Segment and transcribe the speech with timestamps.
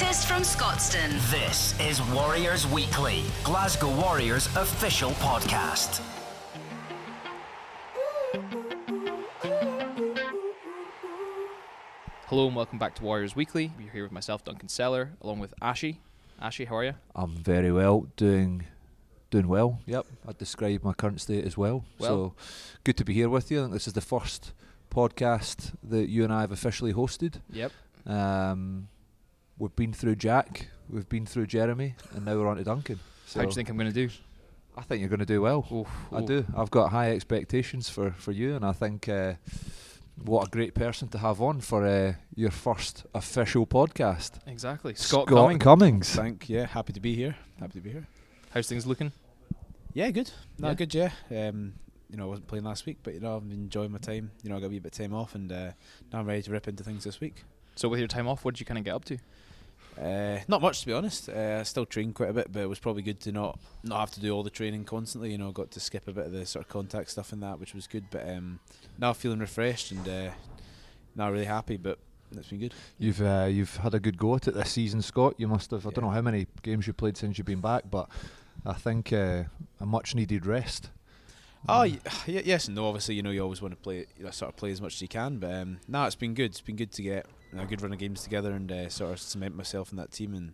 [0.00, 1.10] latest from Scotstoun.
[1.28, 6.00] This is Warriors Weekly, Glasgow Warriors official podcast.
[12.26, 13.72] Hello and welcome back to Warriors Weekly.
[13.80, 16.00] You're here with myself, Duncan Seller, along with Ashy.
[16.40, 16.94] Ashy, how are you?
[17.16, 18.66] I'm very well, doing
[19.30, 19.80] doing well.
[19.86, 21.84] Yep, I'd describe my current state as well.
[21.98, 22.08] Well.
[22.08, 22.34] So
[22.84, 23.58] good to be here with you.
[23.58, 24.52] I think this is the first
[24.92, 27.40] podcast that you and I have officially hosted.
[27.50, 27.72] Yep.
[28.06, 28.88] Um,
[29.58, 33.00] we've been through Jack, we've been through Jeremy, and now we're on to Duncan.
[33.26, 34.12] So How do you think I'm going to do?
[34.76, 35.66] I think you're going to do well.
[35.72, 36.26] Oof, I oof.
[36.26, 36.46] do.
[36.56, 39.34] I've got high expectations for, for you, and I think uh,
[40.24, 44.38] what a great person to have on for uh, your first official podcast.
[44.46, 44.94] Exactly.
[44.94, 45.58] Scott, Cumming.
[45.58, 46.14] Cummings.
[46.14, 47.36] Thank yeah, happy to be here.
[47.58, 48.06] Happy to be here.
[48.50, 49.12] How's things looking?
[49.92, 50.30] Yeah, good.
[50.58, 50.74] No, Yeah?
[50.74, 50.94] good.
[50.94, 51.10] Yeah.
[51.30, 51.74] Um,
[52.10, 54.30] you know, I wasn't playing last week, but you know, I've been enjoying my time.
[54.42, 55.72] You know, I got a wee bit of time off, and uh,
[56.12, 57.44] now I'm ready to rip into things this week.
[57.74, 59.18] So with your time off, what did you kind of get up to?
[60.00, 61.28] Uh, not much to be honest.
[61.28, 64.00] Uh, I still train quite a bit, but it was probably good to not not
[64.00, 65.32] have to do all the training constantly.
[65.32, 67.42] You know, I got to skip a bit of the sort of contact stuff and
[67.42, 68.04] that, which was good.
[68.10, 68.60] But um,
[68.98, 70.30] now feeling refreshed and uh,
[71.16, 71.76] now really happy.
[71.76, 71.98] But
[72.30, 72.74] that's been good.
[72.98, 75.34] You've uh, you've had a good go at it this season, Scott.
[75.36, 75.86] You must have.
[75.86, 78.08] I don't know how many games you played since you've been back, but
[78.64, 79.44] I think uh,
[79.80, 80.90] a much needed rest.
[81.68, 81.82] Oh,
[82.26, 82.86] yes and no.
[82.86, 85.08] Obviously, you know, you always want to play, sort of play as much as you
[85.08, 85.38] can.
[85.38, 86.50] But um, no, it's been good.
[86.52, 87.26] It's been good to get
[87.56, 90.34] a good run of games together and uh, sort of cement myself in that team.
[90.34, 90.52] And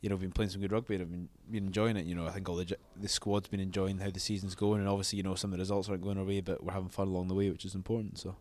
[0.00, 0.94] you know, been playing some good rugby.
[0.94, 2.06] and I've been, been enjoying it.
[2.06, 4.80] You know, I think all the j- the squad's been enjoying how the season's going.
[4.80, 6.88] And obviously, you know, some of the results aren't going our way, but we're having
[6.90, 8.18] fun along the way, which is important.
[8.18, 8.36] So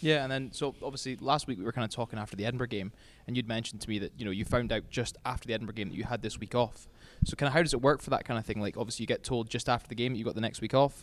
[0.00, 2.68] Yeah, and then so obviously last week we were kind of talking after the Edinburgh
[2.68, 2.92] game,
[3.26, 5.74] and you'd mentioned to me that you know you found out just after the Edinburgh
[5.74, 6.88] game that you had this week off.
[7.24, 8.60] So kind of how does it work for that kind of thing?
[8.60, 10.74] Like obviously you get told just after the game that you got the next week
[10.74, 11.02] off.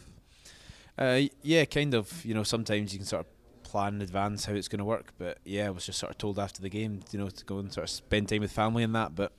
[0.97, 2.23] Uh, yeah, kind of.
[2.25, 5.13] You know, sometimes you can sort of plan in advance how it's going to work.
[5.17, 7.59] But yeah, I was just sort of told after the game, you know, to go
[7.59, 9.15] and sort of spend time with family and that.
[9.15, 9.31] But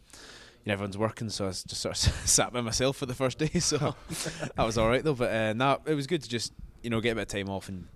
[0.65, 1.99] you know, everyone's working, so I was just sort of
[2.29, 3.61] sat by myself for the first day.
[3.61, 3.95] So
[4.57, 5.15] that was all right though.
[5.15, 7.49] But uh, no, it was good to just you know get a bit of time
[7.49, 7.87] off and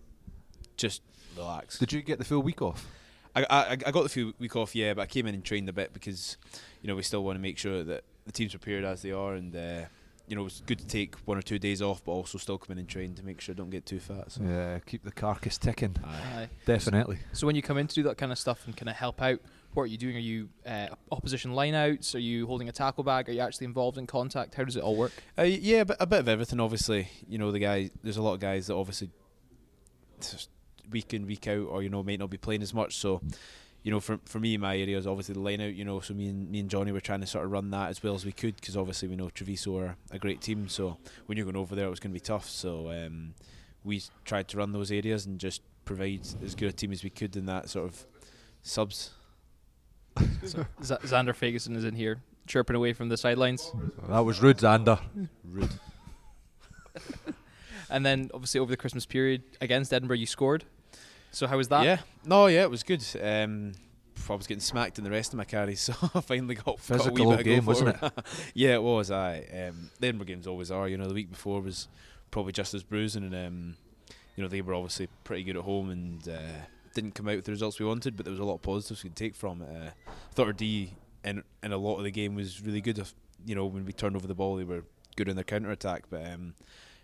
[0.77, 1.03] just
[1.37, 1.79] relax.
[1.79, 2.87] Did you get the full week off?
[3.37, 5.69] I, I I got the few week off, yeah, but I came in and trained
[5.69, 6.37] a bit because
[6.83, 9.35] you know we still want to make sure that the team's prepared as they are,
[9.35, 9.83] and uh,
[10.27, 12.73] you know it's good to take one or two days off, but also still come
[12.73, 14.33] in and train to make sure I don't get too fat.
[14.33, 14.43] So.
[14.43, 15.97] Yeah, keep the carcass ticking.
[16.05, 16.09] Aye.
[16.35, 16.49] Aye.
[16.65, 17.19] Definitely.
[17.33, 19.21] So when you come in to do that kind of stuff and kind of help
[19.21, 19.41] out,
[19.75, 20.17] what are you doing?
[20.17, 22.15] Are you uh, opposition lineouts?
[22.15, 23.29] Are you holding a tackle bag?
[23.29, 24.55] Are you actually involved in contact?
[24.55, 25.13] How does it all work?
[25.39, 26.59] Uh, yeah, but a bit of everything.
[26.59, 27.91] Obviously, you know the guy.
[28.03, 29.11] There's a lot of guys that obviously
[30.21, 30.49] just
[30.91, 32.97] week in week out, or you know, might not be playing as much.
[32.97, 33.21] So,
[33.83, 35.75] you know, for for me, my area is obviously the line out.
[35.75, 37.91] You know, so me and me and Johnny were trying to sort of run that
[37.91, 40.69] as well as we could because obviously we know Treviso are a great team.
[40.69, 42.49] So when you're going over there, it was going to be tough.
[42.49, 43.35] So um,
[43.85, 47.11] we tried to run those areas and just provide as good a team as we
[47.11, 48.07] could in that sort of
[48.63, 49.11] subs.
[50.47, 53.71] So Z- Zander Fagerson is in here chirping away from the sidelines.
[54.09, 54.99] That was rude, Zander.
[55.45, 55.69] Rude.
[57.89, 60.65] And then obviously over the Christmas period against Edinburgh, you scored.
[61.37, 61.85] So how was that?
[61.85, 63.05] Yeah, no, yeah, it was good.
[63.23, 63.73] Um,
[64.27, 66.79] I was getting smacked in the rest of my carries, so I finally got got
[66.79, 68.25] a Physical wee bit of go game, wasn't forward.
[68.55, 69.11] yeah, it was.
[69.11, 70.89] I um, the Edinburgh games always are.
[70.89, 71.89] You know, the week before was
[72.31, 73.77] probably just as bruising, and um,
[74.35, 76.65] you know they were obviously pretty good at home and uh,
[76.95, 79.05] didn't come out with the results we wanted, but there was a lot of positives
[79.05, 79.69] we could take from it.
[79.69, 82.99] Uh, I thought our D in in a lot of the game was really good.
[82.99, 83.15] If,
[83.45, 84.85] you know, when we turned over the ball, they were
[85.17, 86.27] good in their counter attack, but.
[86.27, 86.55] Um,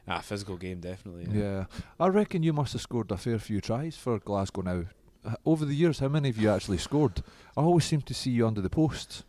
[0.09, 1.27] Ah, physical game definitely.
[1.33, 1.67] Yeah.
[2.01, 4.85] I reckon you must have scored a fair few tries for Glasgow now.
[5.25, 7.23] Uh, Over the years, how many have you actually scored?
[7.57, 9.23] I always seem to see you under the posts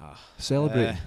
[0.00, 0.98] Ah, celebrating.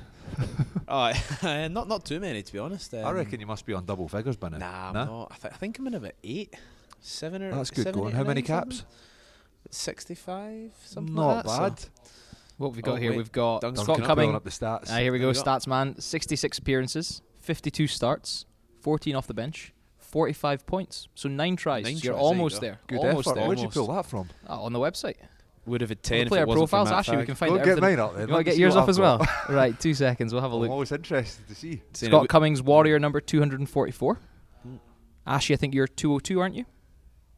[0.88, 1.14] Uh,
[1.44, 2.94] oh, not not too many to be honest.
[2.94, 4.58] I Um, reckon you must be on double figures by now.
[4.58, 5.06] Nah, I'm Nah?
[5.06, 5.32] not.
[5.32, 6.54] I, th- I think I'm in about eight,
[7.00, 7.52] seven or.
[7.56, 8.14] That's good seven, going.
[8.14, 8.78] eight How many nine, caps?
[8.78, 8.94] something?
[9.72, 11.50] Sixty-five, something Not like that.
[11.80, 11.86] so- bad.
[12.58, 13.12] What have we got Oh, here?
[13.12, 13.18] wait.
[13.18, 14.36] We've got Duncan Scott Duncan Cumming.
[14.36, 14.88] Up the stats.
[14.90, 15.40] Ah, here we There we go.
[15.44, 16.00] Stats man.
[16.00, 18.46] 66 appearances, 52 starts,
[18.88, 21.10] 14 off the bench, 45 points.
[21.14, 21.84] So nine tries.
[21.84, 22.80] Nine You're tries, there you almost there.
[22.88, 23.36] Good almost effort.
[23.36, 23.48] there.
[23.50, 24.30] Where'd you pull that from?
[24.48, 25.16] Ah, on the website.
[25.66, 26.90] Would have had On ten the if player it wasn't for profiles.
[26.92, 28.22] Matt Actually, we can find Go get mine up then.
[28.22, 29.28] You Let want to get yours what up as I've well?
[29.50, 30.32] right, two seconds.
[30.32, 30.72] We'll have a I'm look.
[30.72, 31.82] always interested to see.
[31.92, 34.20] Scott it Cummings, Warrior number 244.
[34.66, 34.80] Mm.
[35.26, 36.64] Ashy, I think you're 202, aren't you?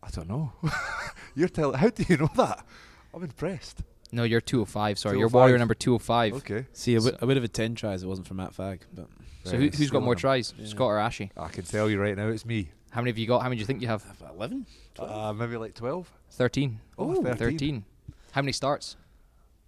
[0.03, 0.53] I don't know.
[1.35, 1.79] You're telling.
[1.79, 2.63] How do you know that?
[3.11, 3.81] I'm impressed.
[4.11, 4.99] No, you're 205.
[4.99, 6.33] Sorry, you're Warrior number 205.
[6.35, 6.67] Okay.
[6.73, 8.81] See, I would, I would have had ten tries if it wasn't for Matt Fagg.
[8.93, 9.07] But
[9.49, 10.17] So who, who's got more on.
[10.17, 10.67] tries, Yeah.
[10.67, 11.31] Scott or Ashy?
[11.37, 12.69] I can tell you right now, it's me.
[12.91, 13.41] How many have you got?
[13.41, 14.03] How many do you think you have?
[14.33, 14.65] eleven.
[14.97, 16.11] Uh, maybe like 12.
[16.31, 16.79] 13.
[16.97, 17.35] Oh, 13.
[17.37, 17.85] 13.
[18.31, 18.95] How many starts?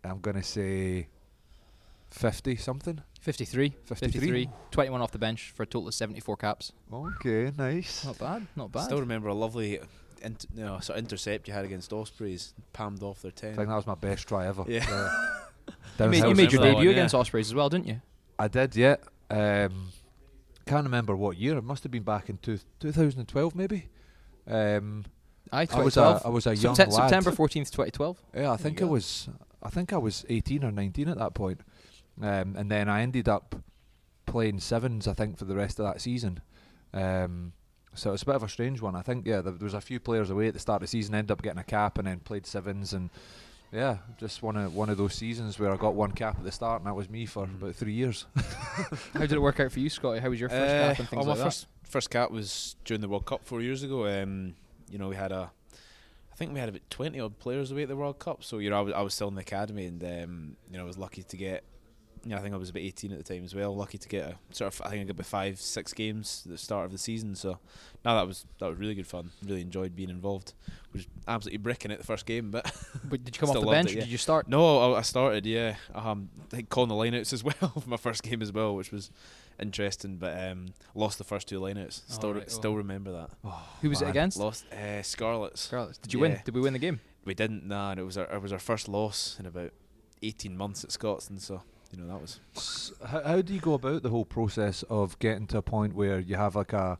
[0.03, 1.07] I'm gonna say
[2.09, 3.01] 50 something.
[3.21, 3.73] 53.
[3.85, 4.49] 53.
[4.71, 6.71] 21 off the bench for a total of 74 caps.
[6.91, 8.03] Okay, nice.
[8.03, 8.47] Not bad.
[8.55, 8.85] Not bad.
[8.85, 9.79] Still remember a lovely,
[10.23, 13.53] int- you know, sort of intercept you had against Ospreys, palmed off their ten.
[13.53, 14.63] I think that was my best try ever.
[14.67, 14.85] Yeah.
[15.99, 16.91] You made, you made your debut one, yeah.
[16.91, 18.01] against Ospreys as well, didn't you?
[18.39, 18.95] I did, yeah.
[19.31, 19.87] Um,
[20.65, 21.57] can't remember what year.
[21.57, 23.89] It must have been back in two, 2012, maybe.
[24.47, 25.05] Um,
[25.51, 26.25] Aye, I was a 2012.
[26.25, 27.09] I was a young Septe- lad.
[27.09, 28.23] September 14th, 2012.
[28.35, 29.29] Yeah, I think I was.
[29.63, 31.61] I think I was 18 or 19 at that point.
[32.21, 33.55] Um, and then I ended up
[34.25, 35.07] playing sevens.
[35.07, 36.41] I think for the rest of that season.
[36.93, 37.53] Um,
[37.93, 38.95] so it's a bit of a strange one.
[38.95, 40.87] I think yeah, there, there was a few players away at the start of the
[40.87, 43.09] season, ended up getting a cap, and then played sevens, and
[43.71, 46.51] yeah, just one of one of those seasons where I got one cap at the
[46.51, 47.61] start, and that was me for Mm.
[47.61, 48.25] about three years.
[49.13, 50.19] How did it work out for you, Scotty?
[50.19, 52.75] How was your first Uh, cap and things oh, my like first first cap was
[52.85, 54.07] during the World Cup four years ago.
[54.07, 54.55] Um,
[54.89, 55.51] you know, we had a,
[56.31, 58.43] I think we had about twenty odd players away at the World Cup.
[58.43, 60.83] So you know, I was, I was still in the academy, and um, you know,
[60.83, 61.63] I was lucky to get.
[62.23, 63.75] Know, I think I was about eighteen at the time as well.
[63.75, 64.81] Lucky to get a sort of.
[64.85, 67.35] I think I got about five, six games at the start of the season.
[67.35, 67.57] So,
[68.05, 69.31] now that was that was really good fun.
[69.43, 70.53] Really enjoyed being involved.
[70.93, 72.71] Was absolutely bricking it the first game, but?
[73.03, 74.03] But did you come off the bench it, or yeah.
[74.03, 74.47] did you start?
[74.47, 75.45] no, I, I started.
[75.45, 78.75] Yeah, um, I think calling the lineouts as well for my first game as well,
[78.75, 79.09] which was
[79.59, 80.17] interesting.
[80.17, 82.03] But um, lost the first two lineouts.
[82.09, 82.75] Oh, Still, right, still oh.
[82.75, 83.51] remember that.
[83.81, 84.37] Who was it against?
[84.37, 85.61] Lost uh, Scarlets.
[85.61, 85.97] Scarlets.
[85.97, 86.39] Did you win?
[86.45, 86.99] Did we win the game?
[87.25, 87.67] We didn't.
[87.67, 89.71] Nah, and it was our it was our first loss in about
[90.21, 91.41] eighteen months at Scotstoun.
[91.41, 92.91] So you know that was.
[93.05, 96.19] How, how do you go about the whole process of getting to a point where
[96.19, 96.97] you have like a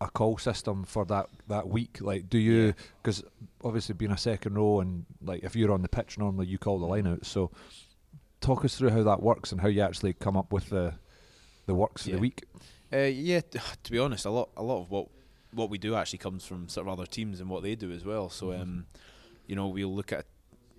[0.00, 1.98] a call system for that that week?
[2.00, 2.72] Like, do you Yeah.
[3.02, 3.22] because
[3.62, 6.78] obviously being a second row and like if you're on the pitch normally you call
[6.78, 7.24] the line out.
[7.26, 7.50] So
[8.40, 10.94] talk us through how that works and how you actually come up with the
[11.66, 12.16] the works for Yeah.
[12.16, 12.44] the week.
[12.92, 15.08] Uh, yeah, t- to be honest, a lot a lot of what
[15.52, 18.04] what we do actually comes from sort of other teams and what they do as
[18.06, 18.30] well.
[18.30, 18.60] So, Mhm.
[18.62, 18.86] um,
[19.46, 20.24] you know, we'll look at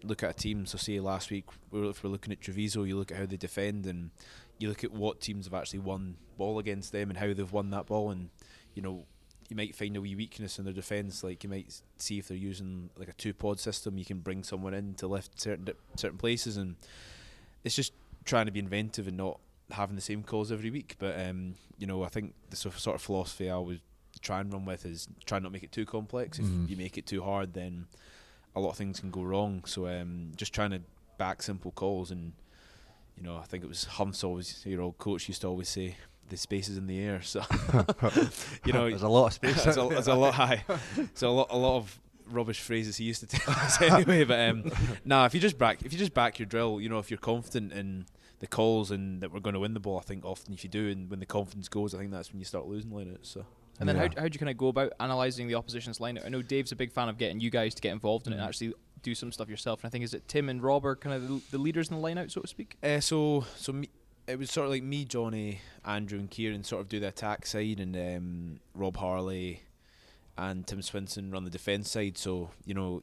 [0.03, 0.65] look at a team.
[0.65, 3.85] So, say last week, if we're looking at Treviso, you look at how they defend,
[3.85, 4.11] and
[4.59, 7.69] you look at what teams have actually won ball against them and how they've won
[7.71, 8.29] that ball, and
[8.75, 9.05] you know.
[9.49, 11.21] You might find a wee weakness in their defence.
[11.21, 14.41] Like you might see if they're using like a two pod system, you can bring
[14.41, 16.75] someone in to lift certain di- certain places, and
[17.63, 17.91] it's just
[18.23, 19.39] trying to be inventive and not
[19.69, 20.95] having the same calls every week.
[20.97, 23.79] But um, you know, I think the sort of, philosophy I always
[24.21, 26.39] try and run with is try not make it too complex.
[26.39, 26.69] If Mhm.
[26.69, 27.87] you make it too hard, then
[28.55, 29.63] a lot of things can go wrong.
[29.65, 30.81] So um, just trying to
[31.17, 32.33] back simple calls, and
[33.17, 35.95] you know, I think it was Humph's always your old coach used to always say.
[36.29, 37.43] The space is in the air, so
[38.65, 39.63] you know there's a lot of space.
[39.63, 40.63] there's, a, there's a lot high.
[41.13, 44.23] So a lot, a lot of rubbish phrases he used to tell us anyway.
[44.23, 44.71] But um,
[45.03, 47.17] nah, if you just back, if you just back your drill, you know, if you're
[47.17, 48.05] confident in
[48.39, 50.69] the calls and that we're going to win the ball, I think often if you
[50.69, 53.25] do, and when the confidence goes, I think that's when you start losing lineouts.
[53.25, 53.45] So
[53.79, 54.07] And then Yeah.
[54.15, 56.25] how how do you kind of go about analysing the opposition's lineup?
[56.25, 58.37] I know Dave's a big fan of getting you guys to get involved in it
[58.37, 58.47] and Mhm.
[58.47, 59.81] actually do some stuff yourself.
[59.83, 61.97] And I think is it Tim and Rob are kind of the, the leaders in
[61.97, 62.77] the lineout, so to speak.
[62.83, 63.89] Uh, so so me,
[64.27, 67.45] it was sort of like me, Johnny, Andrew, and Kieran sort of do the attack
[67.45, 69.63] side, and um, Rob Harley
[70.37, 72.17] and Tim Swinson run the defence side.
[72.17, 73.01] So you know,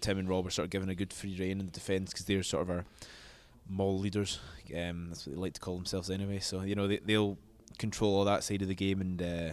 [0.00, 2.26] Tim and Rob are sort of given a good free rein in the defence because
[2.26, 2.84] they're sort of our
[3.68, 4.38] maul leaders.
[4.76, 6.38] Um, that's what they like to call themselves anyway.
[6.40, 7.36] So you know they they'll
[7.78, 9.52] control all that side of the game, and uh,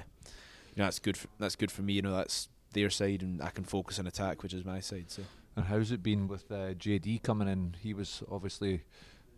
[0.76, 1.18] you know that's good.
[1.18, 1.94] For, that's good for me.
[1.94, 5.06] You know that's their side, and I can focus on attack, which is my side.
[5.10, 5.24] So.
[5.56, 7.76] And how's it been with uh, JD coming in?
[7.82, 8.82] He was obviously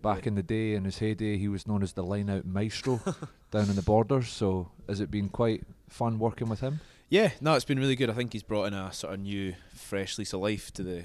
[0.01, 0.29] back Yeah.
[0.29, 1.37] in the day in his heyday.
[1.37, 2.99] He was known as the line out maestro
[3.51, 4.29] down in the borders.
[4.29, 6.79] So has it been quite fun working with him?
[7.09, 8.09] Yeah, no, it's been really good.
[8.09, 11.03] I think he's brought in a sort of new, fresh lease of life to the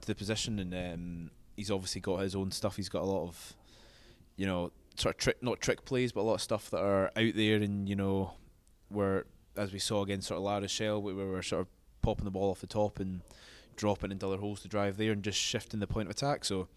[0.00, 2.74] to the position, and um, he's obviously got his own stuff.
[2.76, 3.54] He's got a lot of,
[4.36, 7.06] you know, sort of trick, not trick plays, but a lot of stuff that are
[7.16, 8.32] out there, and you know,
[8.88, 9.24] where
[9.56, 11.68] as we saw against sort of La Rochelle, where we were sort of
[12.02, 13.20] popping the ball off the top and
[13.76, 16.44] dropping into other holes to drive there, and just shifting the point of attack.
[16.44, 16.68] So.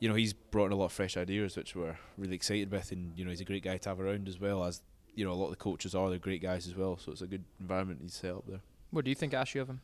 [0.00, 2.92] You know he's brought in a lot of fresh ideas, which we're really excited with,
[2.92, 4.80] and you know he's a great guy to have around as well as
[5.16, 6.08] you know a lot of the coaches are.
[6.08, 8.60] They're great guys as well, so it's a good environment he's set up there.
[8.92, 9.56] What do you think, Ash?
[9.56, 9.80] You of him?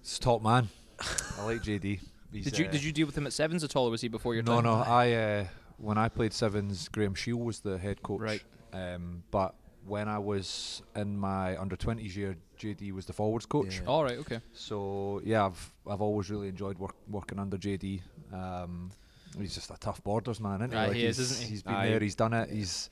[0.00, 0.68] It's top man.
[1.38, 2.00] I like JD.
[2.32, 4.00] He's, Did you uh, did you deal with him at sevens at all, or was
[4.00, 4.64] he before your no, time?
[4.64, 4.82] No, no.
[4.84, 5.44] I uh,
[5.78, 8.20] when I played sevens, Graham Shiel was the head coach.
[8.20, 8.42] Right.
[8.72, 9.54] Um, but
[9.86, 13.80] when I was in my under twenties year, JD was the forwards coach.
[13.80, 13.88] Yeah.
[13.88, 14.18] All right.
[14.18, 14.40] Okay.
[14.52, 18.00] So yeah, I've I've always really enjoyed work, working under JD.
[18.32, 18.90] Um,
[19.38, 20.76] he's just a tough borders man, isn't he?
[20.76, 21.50] Aye, Like he is, he's, isn't he?
[21.50, 21.88] He's been Aye.
[21.88, 22.50] there, he's done it.
[22.50, 22.90] He's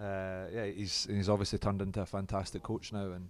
[0.00, 3.28] uh, yeah, he's and he's obviously turned into a fantastic coach now, and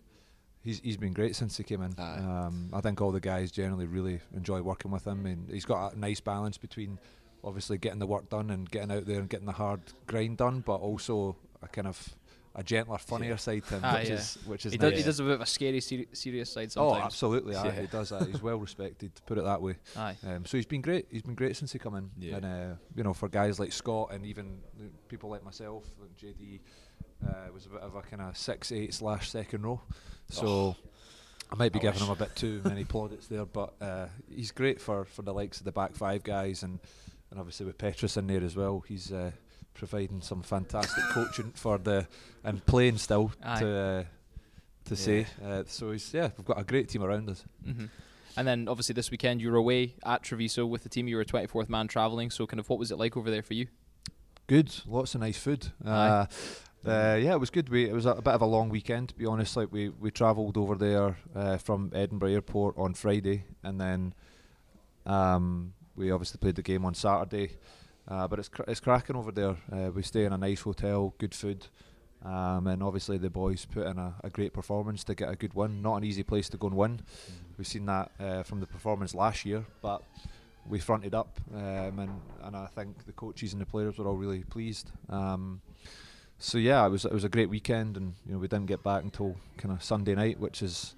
[0.63, 1.95] he's he's been great since he came in.
[1.99, 5.95] Um, I think all the guys generally really enjoy working with him, and he's got
[5.95, 6.99] a nice balance between
[7.45, 10.61] obviously getting the work done and getting out there and getting the hard grind done,
[10.61, 12.09] but also a kind of
[12.55, 13.37] a gentler, funnier Yeah.
[13.37, 14.15] side to him, Aye, which yeah.
[14.15, 14.91] is which is He nice.
[14.91, 16.91] does, he does a bit of a scary, seri- serious side sometimes.
[16.91, 17.13] Oh, sometimes.
[17.15, 17.57] absolutely.
[17.57, 17.81] Aye, Yeah.
[17.81, 18.27] he does that.
[18.29, 19.77] He's well respected, to put it that way.
[19.97, 20.17] Aye.
[20.27, 21.07] Um, so he's been great.
[21.11, 22.11] He's been great since he come in.
[22.19, 22.37] Yeah.
[22.37, 24.59] And uh, you know, for guys like Scott and even
[25.09, 26.61] people like myself, and JD
[27.27, 29.81] uh, was a bit of a kind of six eight slash second row.
[30.31, 30.77] So Oh,
[31.51, 32.09] I might be I giving wish.
[32.09, 35.59] him a bit too many plaudits there, but uh, he's great for for the likes
[35.59, 36.79] of the back five guys and.
[37.31, 39.31] and obviously with Petrus in there as well, he's uh,
[39.75, 42.07] providing some fantastic coaching for the
[42.45, 43.61] and playing still Aye.
[43.61, 44.05] to uh,
[44.87, 45.27] to say.
[45.45, 47.45] Uh, so he's yeah, we've got a great team around us.
[47.65, 47.87] hmm
[48.37, 51.09] And then obviously this weekend you were away at Treviso with the team.
[51.09, 52.31] You were a 24th man traveling.
[52.31, 53.67] So kind of what was it like over there for you?
[54.47, 55.69] Good, lots of nice food.
[55.85, 56.27] Uh,
[56.85, 57.69] uh, yeah, it was good.
[57.69, 59.57] We it was a, a bit of a long weekend, to be honest.
[59.57, 64.15] Like we we travelled over there uh, from Edinburgh Airport on Friday, and then
[65.07, 67.57] um, we obviously played the game on Saturday.
[68.13, 69.57] Uh, but it's cr- it's cracking over there.
[69.73, 71.67] Uh, we stay in a nice hotel, good food,
[72.25, 75.55] um, and obviously the boys put in a, a great performance to get a good
[75.55, 75.81] win.
[75.81, 77.01] Not an easy place to go and win.
[77.57, 80.03] We've seen that uh, from the performance last year, but
[80.69, 84.17] we fronted up, um, and and I think the coaches and the players were all
[84.17, 84.91] really pleased.
[85.09, 85.63] Um,
[86.39, 88.83] so yeah, it was it was a great weekend, and you know we didn't get
[88.83, 90.95] back until kind of Sunday night, which is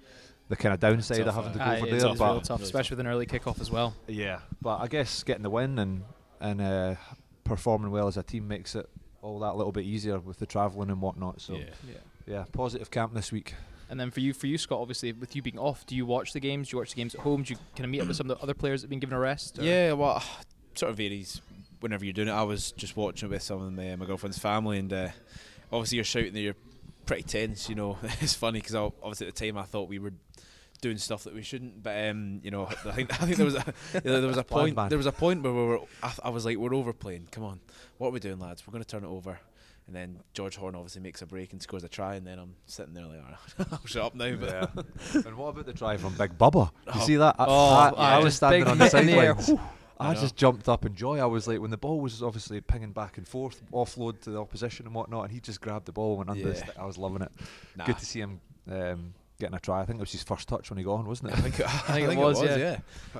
[0.49, 2.11] the kind of downside of having to uh, go Aye, over it is there.
[2.11, 3.95] real But tough, especially with an early kickoff as well.
[4.07, 6.03] yeah, but I guess getting the win and
[6.39, 6.95] and uh,
[7.43, 8.87] performing well as a team makes it
[9.21, 11.41] all that little bit easier with the travelling and whatnot.
[11.41, 11.63] So yeah.
[11.87, 11.93] Yeah.
[12.27, 13.55] yeah, positive camp this week.
[13.89, 16.33] And then for you, for you, Scott, obviously with you being off, do you watch
[16.33, 16.69] the games?
[16.69, 17.43] Do you watch the games at home?
[17.43, 18.99] Do you kind of meet up with some of the other players that have been
[18.99, 19.59] given a rest?
[19.59, 20.23] or- Yeah, well,
[20.75, 21.41] sort of varies
[21.81, 22.31] whenever you're doing it.
[22.31, 25.09] I was just watching with some of my, my girlfriend's family, and uh,
[25.71, 26.55] obviously you're shouting that you're
[27.05, 27.69] pretty tense.
[27.69, 30.13] You know, it's funny because obviously at the time I thought we were
[30.81, 33.55] doing stuff that we shouldn't, but um, you know, I think I think there was
[33.55, 35.79] a there was a point there was a point where we were.
[36.03, 37.27] I, I was like, we're overplaying.
[37.31, 37.59] Come on,
[37.97, 38.65] what are we doing, lads?
[38.67, 39.39] We're going to turn it over.
[39.87, 42.55] And then George Horn obviously makes a break and scores a try, and then I'm
[42.65, 44.35] sitting there like, "Alright, I'll shut up now.
[44.35, 44.71] But
[45.27, 46.71] and what about the try from Big Bubba?
[46.87, 47.05] You Oh.
[47.05, 47.35] see that?
[47.37, 49.35] I, Oh, I, yeah, I was just standing on the hit in the air.
[49.39, 49.61] sidelines.
[49.99, 51.19] I I just jumped up in joy.
[51.19, 54.39] I was like, when the ball was obviously pinging back and forth, offload to the
[54.41, 56.57] opposition and whatnot, and he just grabbed the ball and went under.
[56.57, 56.65] Yeah.
[56.79, 57.31] I was loving it.
[57.77, 58.41] nah, Good to see him
[58.71, 59.81] um, getting a try.
[59.81, 61.41] I think it was his first touch when he got on, wasn't I it?
[61.41, 62.77] think, I think it was, yeah.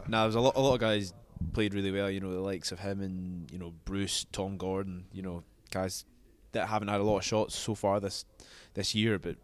[0.08, 0.56] no, there was a lot.
[0.56, 1.14] A lot of guys
[1.54, 2.10] played really well.
[2.10, 5.06] You know, the likes of him and you know Bruce, Tom Gordon.
[5.12, 6.06] You know, guys
[6.54, 8.26] that haven't had a lot of shots so far this
[8.74, 9.36] this year, but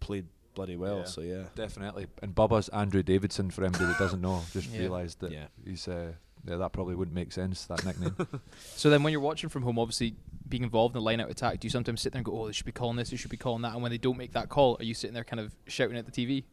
[0.00, 0.98] played bloody well.
[0.98, 1.04] Yeah.
[1.04, 2.06] So yeah, Definitely.
[2.22, 4.80] And Bubba's Andrew Davidson, for anybody that doesn't know, just Yeah.
[4.80, 5.46] realised that Yeah.
[5.64, 5.88] he's.
[5.88, 6.12] Uh,
[6.46, 7.64] yeah, that probably wouldn't make sense.
[7.66, 8.16] That nickname.
[8.76, 10.14] So then when you're watching from home, obviously
[10.48, 12.46] being involved in the line out attack, do you sometimes sit there and go, oh,
[12.46, 13.72] they should be calling this, they should be calling that?
[13.72, 16.04] And when they don't make that call, are you sitting there kind of shouting at
[16.04, 16.44] the TV?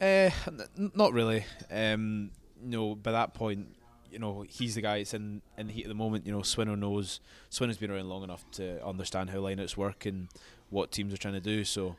[0.00, 0.30] Uh,
[0.76, 1.44] n- not really.
[1.70, 2.30] Um,
[2.62, 3.68] no, by that point,
[4.10, 6.26] you know, he's the guy that's in, in the heat at the moment.
[6.26, 7.20] You know, Swinner knows.
[7.50, 10.28] Swinner's been around long enough to understand how lineouts work and
[10.70, 11.62] what teams are trying to do.
[11.64, 11.94] So,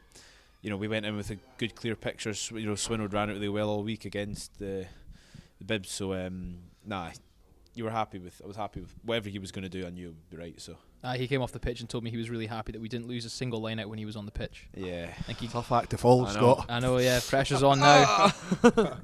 [0.62, 2.34] you know, we went in with a good, clear picture.
[2.34, 4.88] Sw- You know, Swinner ran it really well all week against the,
[5.60, 5.89] the Bibs.
[5.91, 6.55] So, um,
[6.86, 7.12] nah,
[7.75, 8.41] you were happy with.
[8.43, 9.85] I was happy with whatever he was going to do.
[9.85, 10.59] I knew it would be right.
[10.61, 12.81] So, Uh, he came off the pitch and told me he was really happy that
[12.81, 14.67] we didn't lose a single line out when he was on the pitch.
[14.75, 15.11] yeah.
[15.17, 16.31] I think he, Tough act to follow, I.
[16.31, 16.65] Scott.
[16.69, 18.31] I know, yeah, pressure's on now.
[18.63, 18.95] Uh,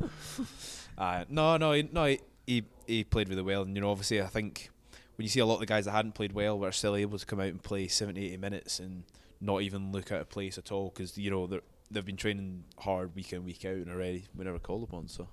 [1.29, 2.05] no, no, no.
[2.05, 4.69] He, he he played really well, and you know, obviously, I think
[5.15, 7.17] when you see a lot of the guys that hadn't played well were still able
[7.17, 9.03] to come out and play 70, 80 minutes and
[9.41, 12.63] not even look out of place at all, because you know they're, they've been training
[12.79, 15.07] hard week in week out and are ready whenever called upon.
[15.07, 15.27] So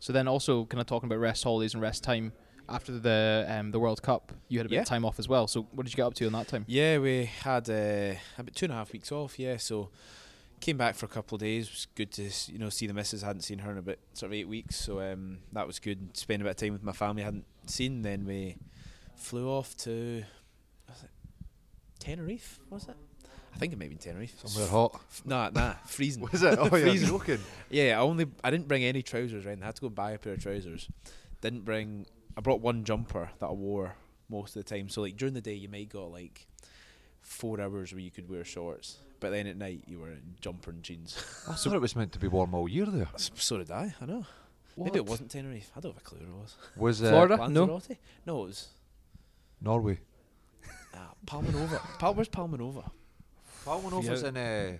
[0.00, 2.32] So then also kind of talking about rest holidays and rest time
[2.68, 4.82] after the um, the World Cup, you had a bit Yeah.
[4.82, 5.46] of time off as well.
[5.46, 6.64] So what did you get up to in that time?
[6.68, 9.38] yeah, we had uh, about two and a half weeks off.
[9.38, 9.88] Yeah, so
[10.60, 11.66] came back for a couple of days.
[11.68, 13.22] It was good to you know see the missus.
[13.24, 16.16] I hadn't seen her in about sort of eight weeks, so um, that was good.
[16.16, 17.22] Spend a bit of time with my family.
[17.22, 18.02] I hadn't seen.
[18.02, 18.56] Then we
[19.16, 20.24] flew off to
[21.98, 22.60] Tenerife.
[22.70, 22.96] Was it?
[23.58, 24.38] I think it might be Tenerife.
[24.46, 24.94] Somewhere hot.
[25.10, 26.22] F- Nah, nah, freezing.
[26.22, 26.56] Was it?
[26.58, 27.08] Oh, yeah, Freezing.
[27.08, 27.38] joking.
[27.70, 29.44] Yeah, I only I didn't bring any trousers.
[29.44, 30.88] Right, I had to go buy a pair of trousers.
[31.40, 32.06] Didn't bring.
[32.36, 33.96] I brought one jumper that I wore
[34.30, 34.88] most of the time.
[34.88, 36.46] So like during the day, you might got like
[37.20, 40.70] four hours where you could wear shorts, but then at night you were in jumper
[40.70, 41.16] and jeans.
[41.48, 43.08] I thought it was meant to be warm all year there.
[43.14, 43.92] S- so did I.
[44.00, 44.24] I know.
[44.76, 45.72] Maybe it wasn't Tenerife.
[45.76, 46.54] I don't have a clue where it was.
[46.76, 47.36] Was uh, Florida?
[47.48, 47.64] No.
[47.64, 47.96] Lanzarote?
[48.24, 48.68] No, it was
[49.60, 49.98] Norway.
[50.94, 51.80] ah, Palmanova.
[51.98, 52.88] Pal- where's Palmanova?
[53.64, 54.28] Palmanova's Yeah.
[54.28, 54.36] in.
[54.36, 54.78] Uh,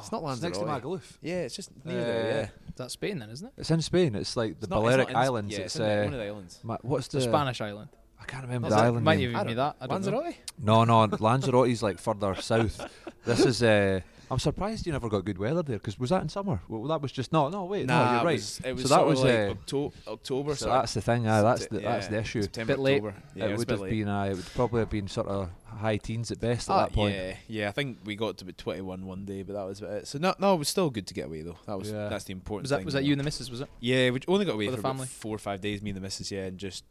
[0.00, 1.02] it's not it's next to Magaluf.
[1.22, 2.26] Yeah, it's just near Uh, there.
[2.30, 3.52] Yeah, Is that Spain then, isn't it?
[3.56, 4.14] It's in Spain.
[4.14, 5.52] It's like the It's not- Balearic not in- Islands.
[5.56, 6.60] Yeah, it's in uh, one of the islands.
[6.62, 7.88] ma- what's It's the Spanish island.
[8.20, 9.30] I can't remember Is the island Might name.
[9.30, 9.76] even I be that.
[9.80, 10.10] I don't know.
[10.18, 10.34] Lanzarote?
[10.58, 12.80] No, no, Lanzarote's like further south.
[13.24, 13.62] This is.
[13.62, 16.60] Uh, I'm surprised you never got good weather there because was that in summer?
[16.68, 17.64] Well, that was just no, no.
[17.64, 18.32] Wait, no, you're it right.
[18.36, 20.54] was- it was so that was like uh, Octo- October.
[20.54, 21.26] so sort of that's the thing.
[21.26, 22.42] Aye, that's Sept- the that's the issue.
[22.42, 22.94] September, Bit late.
[23.02, 23.14] October.
[23.34, 23.90] Yeah, it was would a have bit late.
[24.04, 24.08] been.
[24.08, 26.92] Uh, it would probably have been sort of high teens at best at Ah, that
[26.92, 27.14] point.
[27.16, 27.68] Yeah, yeah.
[27.68, 30.06] I think we got to about twenty-one one day, but that was about it.
[30.06, 31.58] So no, no, it was still good to get away though.
[31.66, 32.08] That was Yeah.
[32.08, 32.64] that's the important.
[32.64, 33.50] Was that thing, was that you and the missus?
[33.50, 33.68] Was it?
[33.80, 35.06] Yeah, we only got away For for, the about family?
[35.08, 35.82] four or five days.
[35.82, 36.84] Me and the missus, yeah, and just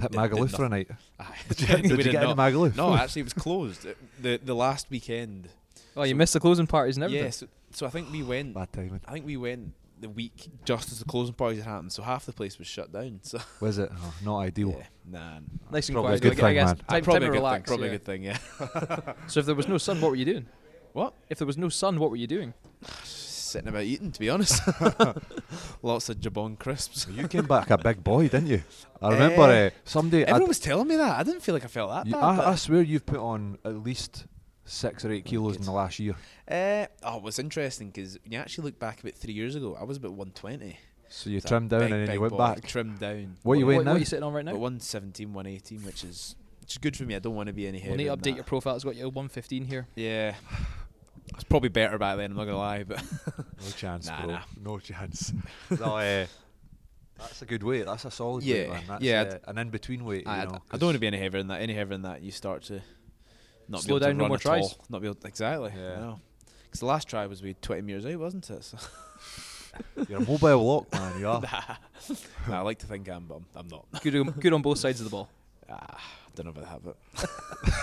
[0.00, 0.88] Hit Did- did Magaluf for a night.
[1.48, 2.36] Did you, We did you did get into not.
[2.52, 2.76] Magaluf?
[2.76, 3.84] No, actually, it was closed.
[3.84, 5.48] It- the The last weekend.
[5.96, 7.24] Oh, you So- missed the closing parties and everything.
[7.26, 8.54] Yeah, so, so I think we went.
[8.54, 9.00] Bad timing.
[9.06, 12.26] I think we went the week just as the closing parties had happened, so half
[12.26, 13.20] the place was shut down.
[13.22, 13.88] So Was it?
[13.94, 14.70] Oh, not ideal.
[14.76, 15.38] yeah, nah,
[15.70, 16.22] Nice and Probably a quiet.
[16.22, 16.76] good I thing, guess man.
[16.76, 17.56] time, probably time a to good relax.
[17.56, 17.64] thing.
[17.66, 17.92] Probably yeah.
[17.92, 18.22] a good thing.
[18.24, 19.12] Yeah.
[19.28, 20.46] So if there was no sun, what were you doing?
[20.92, 21.14] What?
[21.30, 22.52] If there was no sun, what were you doing?
[23.04, 24.60] Sitting about eating, to be honest.
[25.82, 27.06] Lots of Jabon crisps.
[27.10, 28.62] You came back a big boy, didn't you?
[29.00, 30.24] I remember Eh, uh, someday.
[30.24, 31.18] I, Everyone was telling me that.
[31.18, 32.40] I didn't feel like I felt that you, bad.
[32.40, 34.26] I, I swear you've put on at least
[34.64, 36.14] six or eight kilos in the last year.
[36.50, 39.76] Uh, oh, it was interesting because when you actually look back about three years ago,
[39.80, 40.78] I was about 120.
[41.08, 42.66] So you So trimmed down big, and then you went back.
[42.66, 43.36] Trimmed down.
[43.42, 43.92] What are you what, weighing what now?
[43.92, 44.52] are you sitting on right now?
[44.52, 47.14] But 117, 118, which is which is good for me.
[47.14, 47.96] I don't want to be any We'll heavier.
[47.96, 48.34] need to update that.
[48.36, 48.76] your profile.
[48.76, 49.88] It's got you 115 here.
[49.94, 50.34] Yeah,
[51.34, 52.30] it's probably better back then.
[52.30, 53.02] I'm not gonna lie, but
[53.36, 54.30] No chance, Nah, bro.
[54.32, 54.40] nah.
[54.62, 55.32] No chance.
[55.70, 56.26] no, uh,
[57.18, 57.84] that's a good weight.
[57.84, 58.82] That's a solid weight, Yeah, man.
[58.88, 60.26] That's, yeah, uh, an in between weight.
[60.26, 61.60] I, you know, I don't want to be any heavier than that.
[61.60, 62.80] Any heavier than that, you start to
[63.72, 64.64] not Slow be down, no more tries.
[64.64, 64.84] all.
[64.90, 65.72] Not be able exactly.
[65.74, 65.98] Yeah.
[65.98, 66.14] Yeah.
[66.64, 68.74] Because the last try was we 20 meters out, wasn't it?
[69.96, 71.18] So, You're a mobile lock, man.
[71.18, 71.40] You are.
[72.46, 73.86] nah, I like to think I'm, but I'm, I'm not.
[74.02, 75.30] Good, on, good on both sides of the ball.
[75.70, 75.98] Ah,
[76.34, 76.96] don't know if I have but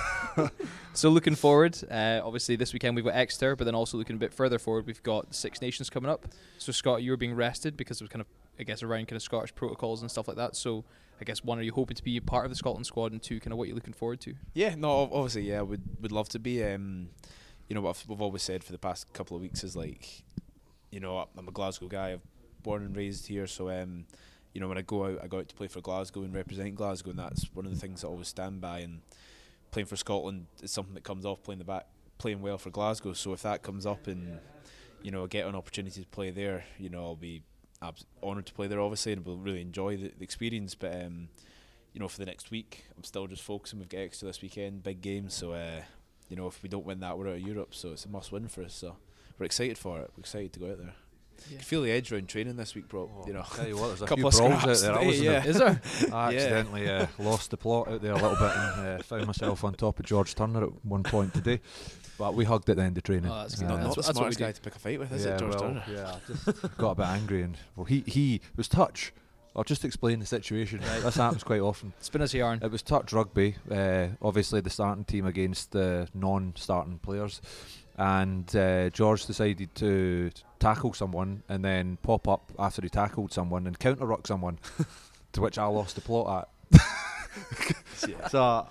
[0.93, 4.19] So looking forward, uh, obviously this weekend we've got Exeter, but then also looking a
[4.19, 6.27] bit further forward, we've got Six Nations coming up.
[6.58, 8.27] So Scott, you were being rested because it was kind of,
[8.60, 10.55] I guess, around kind of Scottish protocols and stuff like that.
[10.55, 10.84] So
[11.22, 13.22] I guess one, are you hoping to be a part of the Scotland squad, and
[13.22, 14.36] two, kind of what you're looking forward to?
[14.53, 16.63] Yeah, no, obviously, yeah, would would love to be.
[16.63, 17.10] Um,
[17.67, 20.24] you know what I've- we've always said for the past couple of weeks is like,
[20.91, 22.10] you know, I'm a Glasgow guy.
[22.13, 22.22] I'm
[22.63, 24.05] born and raised here, so um,
[24.53, 26.74] you know, when I go out, I go out to play for Glasgow and represent
[26.75, 28.79] Glasgow, and that's one of the things I always stand by.
[28.79, 29.01] And
[29.71, 33.13] playing for Scotland is something that comes off playing the back, playing well for Glasgow.
[33.13, 34.39] So if that comes up and
[35.01, 37.43] you know, I get an opportunity to play there, you know, I'll be
[38.21, 40.75] honoured to play there, obviously, and will really enjoy the, the experience.
[40.75, 41.29] But um,
[41.93, 43.79] you know, for the next week, I'm still just focusing.
[43.79, 45.33] We've got Exeter this weekend, big games.
[45.33, 45.81] So, uh,
[46.27, 47.73] you know, if we don't win that, we're out of Europe.
[47.73, 48.73] So it's a must-win for us.
[48.73, 48.97] So
[49.38, 50.12] we're excited for it.
[50.15, 50.93] We're excited to go out there.
[51.49, 53.10] You can feel the edge around training this week, bro.
[53.28, 54.93] you know, Tell you what, there's a couple few of brawls out scraps there.
[54.93, 55.45] I, today, was in yeah.
[55.45, 55.82] Is there?
[56.13, 59.63] I accidentally uh, lost the plot out there a little bit and uh, found myself
[59.63, 61.60] on top of George Turner at one point today.
[62.17, 63.32] But we hugged at the end of training.
[63.32, 63.62] Oh, that's.
[63.62, 64.99] Uh, not, That's not what- the that's what we smartest guy to pick a fight
[64.99, 65.84] with, is yeah, it, George well, Turner?
[65.89, 69.13] Yeah, I just got a bit angry and well, he he was touch.
[69.56, 70.80] I'll just explain the situation.
[71.02, 71.91] This happens quite often.
[71.99, 72.60] Spin us a yarn.
[72.62, 73.56] It was touch rugby.
[73.69, 77.41] Uh, obviously, the starting team against the non-starting players,
[77.99, 83.67] and uh, George decided to tackle someone and then pop up after he tackled someone
[83.67, 84.57] and counter ruck someone,
[85.33, 86.81] to which I lost the plot at.
[88.07, 88.27] Yeah.
[88.29, 88.65] So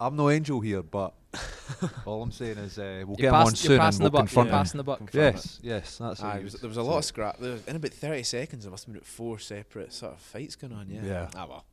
[0.00, 1.12] I'm no angel here, but
[2.06, 4.02] all I'm saying is uh, we'll You're get him on pass- soon you're and passing
[4.02, 4.20] we'll the buck.
[4.20, 4.52] You're confront him.
[4.54, 4.98] passing the buck.
[4.98, 5.34] Confront it.
[5.34, 6.40] Yes, yes, that's Aye, it.
[6.40, 7.38] it was, there was a lot of scrap.
[7.38, 10.20] There was, in about 30 seconds, there must have been about four separate sort of
[10.20, 10.88] fights going on.
[10.88, 11.00] Yeah.
[11.04, 11.28] Yeah.
[11.36, 11.64] Ah, well.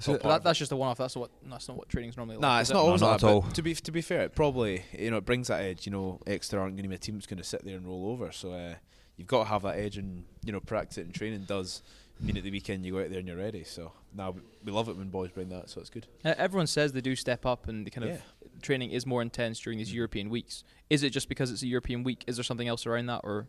[0.00, 0.98] So- that, that's just a one-off.
[0.98, 1.30] That's what.
[1.50, 2.42] That's not what training's normally like.
[2.42, 2.74] Nah, is it's it?
[2.74, 3.42] not always not like at all.
[3.42, 5.86] To be to be fair, it probably you know it brings that edge.
[5.86, 7.86] You know, Exeter aren't going to be a team that's going to sit there and
[7.86, 8.30] roll over.
[8.30, 8.74] So uh,
[9.16, 11.82] you've got to have that edge, and you know, practice it and training does
[12.20, 13.62] mean at the weekend you go out there and you're ready.
[13.64, 15.70] So now we, we love it when boys bring that.
[15.70, 16.06] So it's good.
[16.24, 18.20] Uh, everyone says they do step up, and the kind of
[18.62, 19.94] training is more intense during these Mm.
[19.94, 20.62] European weeks.
[20.90, 22.22] Is it just because it's a European week?
[22.26, 23.46] Is there something else around that, or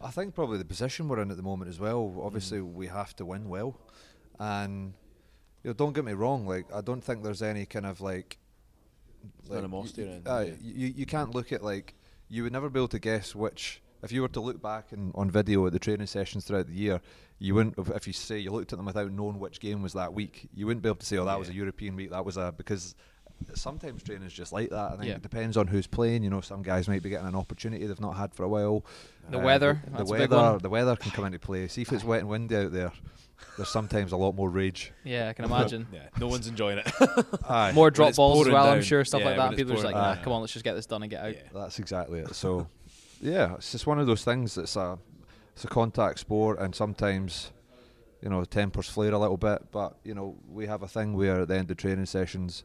[0.00, 2.20] I think probably the position we're in at the moment as well.
[2.22, 2.72] Obviously, Mm.
[2.72, 3.78] we have to win well,
[4.38, 4.94] and
[5.62, 6.46] you know, don't get me wrong.
[6.46, 8.38] Like, I don't think there's any kind of like,
[9.50, 10.54] no animosity y- around, uh, yeah.
[10.60, 11.94] you you can't look at like
[12.28, 13.82] you would never be able to guess which.
[14.00, 16.72] If you were to look back and on video at the training sessions throughout the
[16.72, 17.00] year,
[17.40, 17.76] you wouldn't.
[17.78, 20.48] If, if you say you looked at them without knowing which game was that week,
[20.54, 22.10] you wouldn't be able to say, "Oh, that was a European week.
[22.10, 22.94] That was a," because
[23.54, 24.92] sometimes training is just like that.
[24.92, 25.14] I think Yeah.
[25.16, 26.22] it depends on who's playing.
[26.22, 28.84] You know, some guys might be getting an opportunity they've not had for a while.
[29.30, 31.68] The Uh, weather, the, the weather, the weather can come into play.
[31.68, 32.92] See if it's wet and windy out there.
[33.56, 34.92] There's sometimes a lot more rage.
[35.04, 35.86] yeah, I can imagine.
[35.92, 36.90] Yeah, no one's enjoying it.
[37.48, 39.42] Aye, More drop balls as pouring well, I'm sure, stuff Yeah, like that.
[39.42, 40.86] when And it's people are just like, pouring nah, come on, let's just get this
[40.86, 41.34] done and get out.
[41.34, 41.42] Yeah.
[41.54, 42.34] that's exactly it.
[42.34, 42.66] So,
[43.20, 44.56] yeah, it's just one of those things.
[44.56, 44.98] That's a
[45.54, 47.50] it's a contact sport, and sometimes,
[48.22, 49.70] you know, tempers flare a little bit.
[49.72, 52.62] But you know, we have a thing where at the end of training sessions,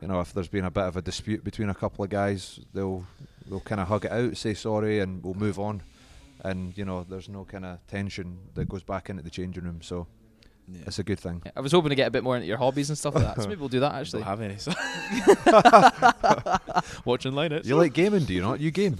[0.00, 2.60] you know, if there's been a bit of a dispute between a couple of guys,
[2.72, 3.04] they'll
[3.48, 5.82] they'll kind of hug it out, say sorry, and we'll move on.
[6.44, 9.80] And you know, there's no kind of tension that goes back into the changing room.
[9.82, 10.06] So
[10.68, 10.80] Yeah.
[10.86, 11.42] it's a good thing.
[11.44, 13.24] Yeah, I was hoping to get a bit more into your hobbies and stuff like
[13.24, 13.42] that.
[13.42, 14.22] So maybe we'll do that I actually.
[14.22, 14.56] don't have any.
[14.58, 14.72] So.
[17.04, 17.64] Watching line it.
[17.64, 18.60] You like gaming, do you not?
[18.60, 18.96] You game?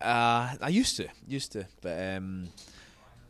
[0.00, 2.48] Uh, I used to, used to, but um,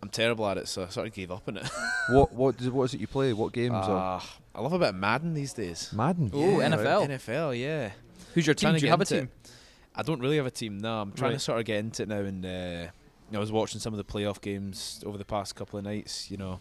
[0.03, 1.69] I'm terrible at it, so I sort of gave up on it.
[2.11, 3.33] what what does, what is it you play?
[3.33, 3.75] What games?
[3.75, 4.21] or Uh,
[4.55, 5.93] I love a bit of Madden these days.
[5.93, 6.31] Madden.
[6.33, 7.09] oh, Yeah, NFL.
[7.09, 7.91] NFL, yeah.
[8.35, 8.69] Who's your team?
[8.71, 9.21] Trying Do you get have a into it.
[9.21, 9.53] team?
[9.97, 11.03] I don't really have a team now.
[11.03, 11.35] I'm trying Right.
[11.39, 12.87] to sort of get into it now, and uh,
[13.33, 16.31] I was watching some of the playoff games over the past couple of nights.
[16.31, 16.61] You know,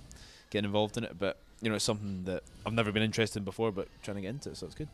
[0.50, 3.44] getting involved in it, but you know, it's something that I've never been interested in
[3.44, 4.90] before, but trying to get into it, so it's good.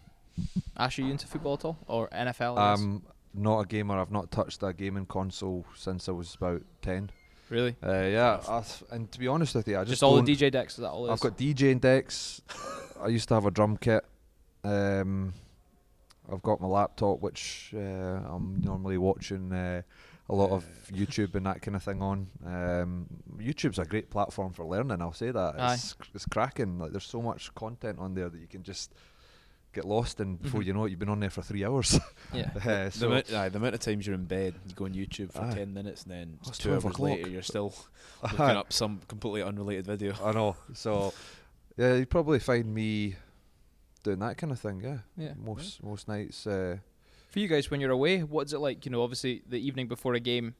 [0.78, 2.58] Ash, are you into football at all or NFL?
[2.58, 2.80] I guess?
[2.82, 4.00] Um, not a gamer.
[4.00, 7.12] I've not touched a gaming console since I was about ten.
[7.50, 7.76] Really?
[7.84, 10.36] Uh, yeah, I th- and to be honest with you, I Just, just, all the
[10.36, 10.74] DJ decks.
[10.74, 11.08] Is that all?
[11.08, 11.22] it I've is?
[11.22, 12.42] got DJing decks.
[13.02, 14.06] I used to have a drum kit.
[14.64, 15.34] Um,
[16.32, 19.82] I've got my laptop, which uh, I'm normally watching uh,
[20.30, 22.28] a lot of YouTube and that kind of thing on.
[22.46, 23.08] Um,
[23.40, 25.02] YouTube's a great platform for learning.
[25.02, 26.78] I'll say that it's, it's cracking.
[26.78, 28.94] Like there's so much content on there that you can just
[29.74, 30.66] get lost and before Mhm.
[30.66, 30.90] you know it.
[30.90, 32.00] You've been on there for three hours.
[32.34, 32.52] Yeah.
[32.56, 35.32] uh, The, amount, aye, the amount of times you're in bed, you go on YouTube
[35.32, 35.54] for Aye.
[35.54, 37.00] ten minutes, and then Oh, it's two hours o'clock.
[37.00, 37.74] later, you're still
[38.24, 40.14] looking up some completely unrelated video.
[40.24, 40.56] I know.
[40.74, 41.14] So
[41.78, 43.16] yeah, you'd probably find me
[44.04, 44.82] doing that kind of thing.
[44.82, 45.34] Yeah, Yeah.
[45.38, 46.46] most most nights.
[46.48, 46.78] Uh,
[47.30, 48.86] For you guys, when you're away, what's it like?
[48.86, 50.56] You know, obviously the evening before a game,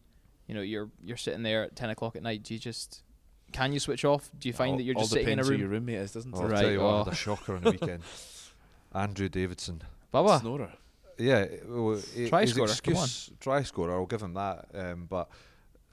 [0.48, 2.44] you know, you're you're sitting there at ten o'clock at night.
[2.44, 3.02] Do you just
[3.52, 4.30] can you switch off?
[4.40, 5.62] Do you find all, that you're just sitting in a depends who room?
[5.62, 6.44] your roommate is, doesn't Oh, it?
[6.44, 7.04] I'll Right, tell you what, I oh.
[7.06, 8.04] had a shocker on the weekend.
[8.94, 9.82] Andrew Davidson.
[10.12, 10.74] Baba, Snorer.
[11.18, 13.04] Yeah, well, he- Try his scorer, come on.
[13.04, 14.66] excuse- Try scorer, I'll give him that.
[14.74, 15.30] Um, but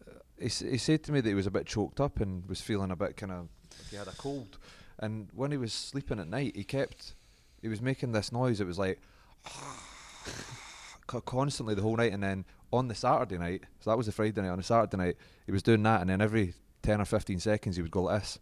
[0.09, 2.61] uh, he, he said to me that he was a bit choked up and was
[2.61, 3.39] feeling a bit kind of
[3.79, 4.59] like he had a cold.
[4.99, 7.15] And when he was sleeping at night, he kept,
[7.61, 8.61] he was making this noise.
[8.61, 9.01] It was like
[11.07, 12.13] constantly the whole night.
[12.13, 14.49] And then on the Saturday night, so that was the Friday night.
[14.51, 17.77] On the Saturday night, he was doing that, and then every ten or fifteen seconds,
[17.77, 18.39] he would go like this.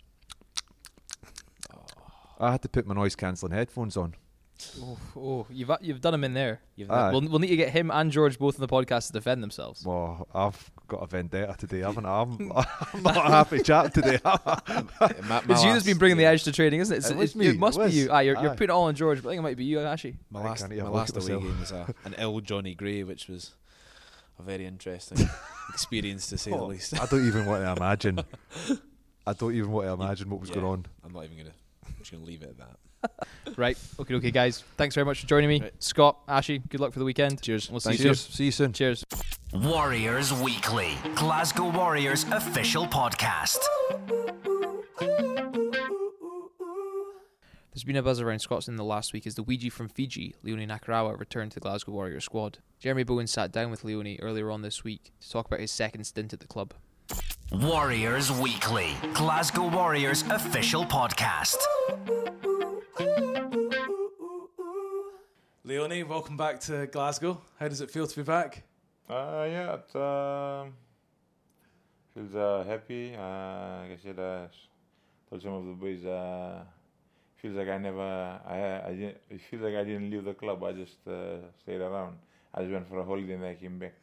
[2.38, 4.14] I had to put my noise cancelling headphones on.
[4.80, 6.60] Oh, oh, you've you've done him in there.
[6.76, 7.10] You've Aye.
[7.10, 9.84] We'll, we'll need to get him and George both in the podcast to defend themselves.
[9.84, 12.20] Well, I've got a vendetta today, haven't I?
[12.22, 12.52] I'm,
[12.94, 14.18] I'm not a happy chap today.
[14.24, 16.98] Ma- my It's you that's been bringing bring the edge to training, isn't it?
[16.98, 18.08] It's, It it's- me, It must it be you.
[18.10, 19.80] Ah, you're, you're putting it all on George, but I think it might be you,
[19.80, 20.16] Ashy.
[20.30, 23.52] My I last, my last away game was a, an ill Johnny Gray, which was
[24.38, 25.28] a very interesting
[25.70, 27.00] experience to say the Oh, least.
[27.00, 28.20] I don't even want to imagine.
[29.26, 30.56] I don't even want to imagine what was Yeah.
[30.56, 30.86] going on.
[31.04, 31.54] I'm not even gonna.
[31.86, 32.76] I'm just gonna leave it at that.
[33.56, 33.78] Right.
[34.00, 34.64] Okay, okay, guys.
[34.76, 35.60] Thanks very much for joining me.
[35.60, 35.72] Right.
[35.78, 37.40] Scott, Ashy, good luck for the weekend.
[37.40, 37.70] Cheers.
[37.70, 38.20] We'll see Thank you Cheers.
[38.20, 38.32] soon.
[38.32, 38.72] See you soon.
[38.72, 39.04] Cheers.
[39.52, 43.58] Warriors Weekly, Glasgow Warriors official podcast.
[47.72, 50.66] There's been a buzz around Scotland the last week as the Ouija from Fiji, Leone
[50.68, 52.58] Nakarawa, returned to the Glasgow Warriors squad.
[52.80, 56.04] Jeremy Bowen sat down with Leone earlier on this week to talk about his second
[56.04, 56.74] stint at the club.
[57.52, 61.56] Warriors Weekly, Glasgow Warriors official podcast.
[65.74, 67.40] Leone, welcome back to Glasgow.
[67.58, 68.62] How does it feel to be back?
[69.10, 70.72] Uh, yeah, it um,
[72.14, 73.12] feels uh, happy.
[73.12, 74.46] Uh, like I said, uh,
[75.28, 76.62] told some of the boys, uh,
[77.42, 78.00] feels like I never,
[78.46, 80.62] I, I didn't, it feels like I didn't leave the club.
[80.62, 82.18] I just uh, stayed around.
[82.54, 83.94] I just went for a holiday and I came back.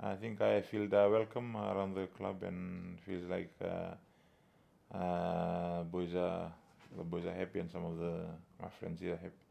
[0.00, 6.14] I think I feel uh, welcome around the club and feels like uh, uh, boys
[6.14, 6.50] are,
[6.96, 8.24] the boys are happy and some of the
[8.62, 9.43] my friends here are happy.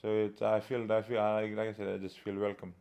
[0.00, 2.72] So it's, I feel, I feel, I, like I said, I just feel welcome.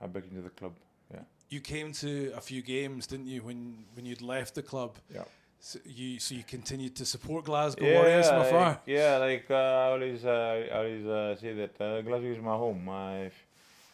[0.00, 0.72] I'm back into the club.
[1.12, 1.20] Yeah.
[1.48, 4.96] You came to a few games, didn't you, when when you'd left the club?
[5.12, 5.24] Yeah.
[5.58, 8.80] So you so you continued to support Glasgow Warriors from afar.
[8.86, 12.56] Yeah, like uh, I always, uh, I always uh, say that uh, Glasgow is my
[12.56, 12.88] home.
[12.88, 13.46] I f-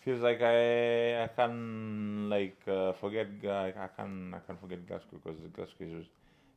[0.05, 3.27] feels like I, I can like uh, forget.
[3.43, 6.07] I can, I can forget Glasgow because Glasgow is,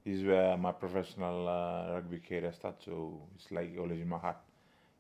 [0.05, 2.85] is where my professional uh, rugby career starts.
[2.85, 4.37] So it's like always in my heart,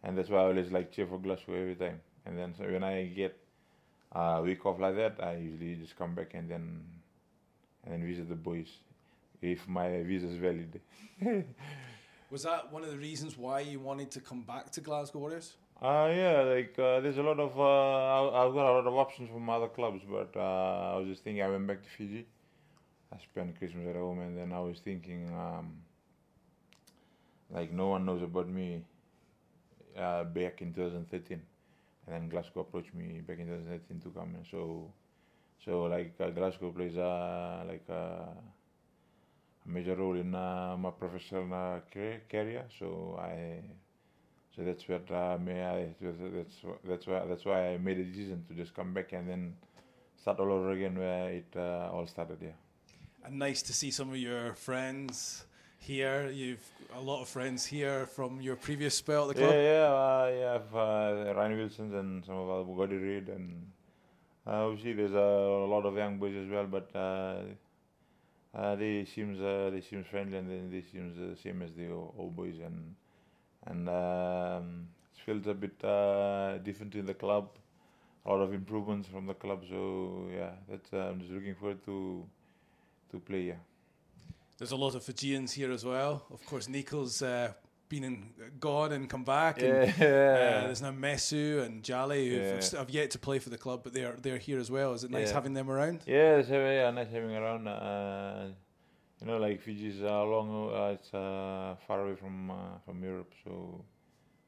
[0.03, 2.01] and that's why I always like cheer for Glasgow every time.
[2.25, 3.37] And then so when I get
[4.11, 6.81] a week off like that, I usually just come back and then
[7.83, 8.67] and then visit the boys
[9.41, 10.81] if my visa is valid.
[12.31, 15.55] Was that one of the reasons why you wanted to come back to Glasgow Warriors?
[15.81, 19.29] Uh, yeah, like uh, there's a lot of uh, I've got a lot of options
[19.29, 22.27] from other clubs, but uh, I was just thinking I went back to Fiji.
[23.11, 25.77] I spent Christmas at home, and then I was thinking, um,
[27.49, 28.83] like no one knows about me
[29.99, 31.41] uh, back in 2013,
[32.07, 34.91] and then Glasgow approached me back in 2013 to come, so
[35.63, 37.93] so like uh, Glasgow plays uh, like uh,
[39.65, 43.61] a major role in uh, my professional uh, career, so I
[44.55, 48.53] so that's what uh, I, that's that's why that's why I made a decision to
[48.53, 49.55] just come back and then
[50.15, 52.37] start all over again where it all started.
[52.41, 52.57] Yeah.
[53.23, 55.45] And nice to see some of your friends
[55.79, 56.29] here.
[56.29, 56.63] You've
[56.95, 59.53] a lot of friends here from your previous spell at the club.
[59.53, 60.55] yeah, uh, yeah.
[60.55, 63.67] I've, uh, Ryan Wilson and some of our Bugatti Reid and
[64.47, 67.41] uh, obviously there's a lot of young boys as well, but uh,
[68.55, 71.89] uh, they seems uh, they seems friendly and they, they seems the same as the
[71.91, 72.95] old boys and
[73.67, 77.49] and um, it feels a bit uh, different in the club.
[78.25, 82.25] A lot of improvements from the club, so yeah, that's I'm just looking forward to
[83.11, 83.41] to play.
[83.41, 83.68] Yeah.
[84.59, 86.25] There's a lot of Fijians here as well.
[86.31, 87.53] Of course, Nico's uh,
[87.87, 89.61] been and gone and come back.
[89.61, 90.61] And, Yeah.
[90.63, 93.93] Uh, there's now Mesu and Jali who have, yet to play for the club, but
[93.93, 94.93] they're they're here as well.
[94.93, 95.33] Is it nice Yeah.
[95.35, 96.01] having them around?
[96.05, 97.67] Yeah, it's uh, yeah, nice having around.
[97.67, 98.47] Uh,
[99.21, 103.01] you know, like Fiji's is uh, long, uh, it's uh, far away from uh, from
[103.03, 103.83] Europe, so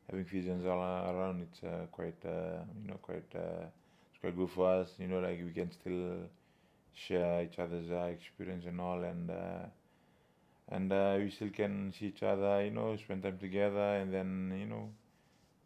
[0.10, 3.66] having Fijians all uh, around, it's uh, quite, uh, you know, quite, uh,
[4.10, 4.90] it's quite good for us.
[4.98, 6.30] You know, like we can still
[6.94, 9.66] share each other's uh, experience and all, and uh,
[10.72, 14.56] and uh, we still can see each other, you know, spend time together, and then
[14.60, 14.90] you know,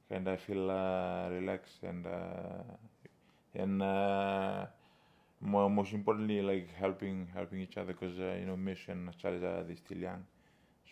[0.10, 2.64] kind of feel uh, relaxed and uh,
[3.56, 4.66] and uh,
[5.42, 9.44] more, most importantly, like helping helping each other because uh, you know Mish and Charles
[9.44, 10.24] are they still young,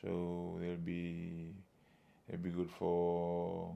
[0.02, 1.54] so they'll be
[2.30, 3.76] it'll be good for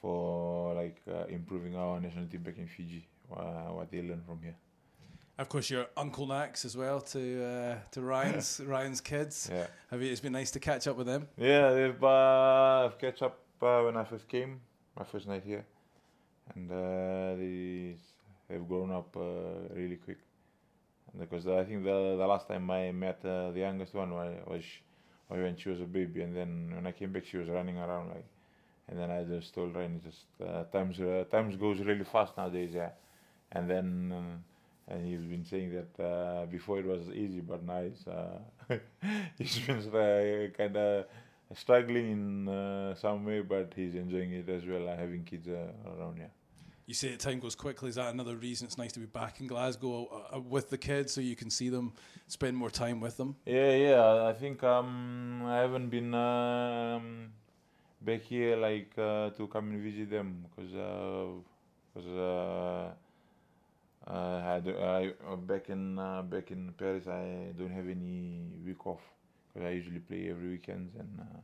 [0.00, 3.06] for like uh, improving our national team back in Fiji.
[3.34, 4.54] Uh, what they learn from here.
[5.38, 9.50] Of course, your Uncle Nax as well to uh, to Ryan's Ryan's kids.
[9.52, 9.66] Yeah.
[9.90, 11.28] Have you, it's been nice to catch up with them.
[11.36, 14.60] Yeah, they've uh, I've catch up uh, when I first came,
[14.98, 15.66] my first night here,
[16.54, 17.96] and uh, they
[18.48, 20.16] they've grown up uh, really quick.
[21.12, 24.64] And because I think the the last time I met uh, the youngest one was
[25.28, 28.08] when she was a baby, and then when I came back, she was running around
[28.08, 28.24] like,
[28.88, 32.70] and then I just told Ryan, just uh, times uh, times goes really fast nowadays,
[32.72, 32.92] yeah,
[33.52, 34.42] and then.
[34.88, 38.38] And he's been saying that uh, before it was easy, but now it's uh,
[39.38, 41.06] he's been uh, kind of
[41.54, 45.72] struggling in uh, some way, but he's enjoying it as well, uh, having kids uh,
[45.98, 46.18] around.
[46.18, 46.26] Yeah.
[46.86, 47.88] You say time goes quickly.
[47.88, 50.78] Is that another reason it's nice to be back in Glasgow uh, uh, with the
[50.78, 51.92] kids, so you can see them,
[52.28, 53.34] spend more time with them?
[53.44, 54.24] Yeah, yeah.
[54.24, 57.32] I think um, I haven't been um,
[58.00, 60.70] back here like uh, to come and visit them because
[61.92, 62.92] because
[64.12, 69.00] I do, I, back in uh, back in Paris I don't have any week off
[69.52, 71.38] because I usually play every weekend and uh,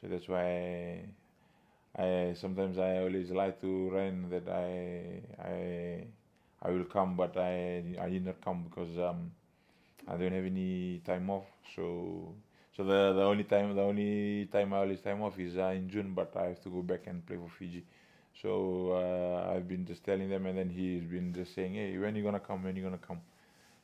[0.00, 1.02] so that's why
[1.98, 6.06] I, I sometimes I always like to Ryan that I I
[6.62, 9.32] I will come but I I did not come because um,
[10.08, 11.46] I don't have any time off.
[11.74, 12.34] So
[12.76, 15.88] so the the only time the only time I always time off is uh, in
[15.90, 17.84] June, but I have to go back and play for Fiji.
[18.42, 22.14] So uh, I've been just telling them, and then he's been just saying, "Hey, when
[22.14, 22.62] are you gonna come?
[22.64, 23.20] When are you gonna come?"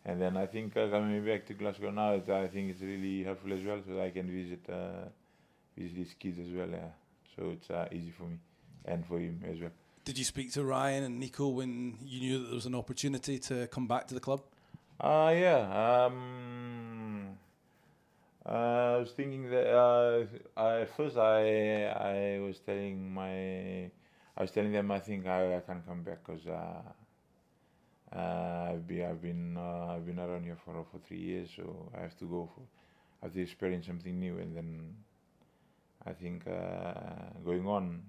[0.04, 3.22] And then I think uh, coming back to Glasgow now, it, I think it's really
[3.24, 5.08] helpful as well, so I can visit uh,
[5.76, 6.68] visit these kids as well.
[6.68, 6.90] Yeah.
[7.36, 8.38] So it's uh, easy for me
[8.84, 9.70] and for him as well.
[10.04, 13.38] Did you speak to Ryan and Nico when you knew that there was an opportunity
[13.38, 14.42] to come back to the club?
[15.00, 16.04] Uh, yeah.
[16.04, 17.38] Um,
[18.44, 20.24] uh, I was thinking that uh,
[20.56, 23.90] I, first I I was telling my
[24.36, 26.82] I was telling them I think I, I can come back because uh,
[28.16, 31.90] uh, I've been I've been uh, I've been around here for for three years, so
[31.96, 32.62] I have to go for
[33.22, 34.94] I have to experience something new, and then
[36.06, 38.02] I think uh, going on,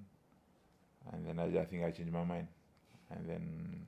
[1.12, 2.48] and then I, I think I changed my mind,
[3.12, 3.86] and then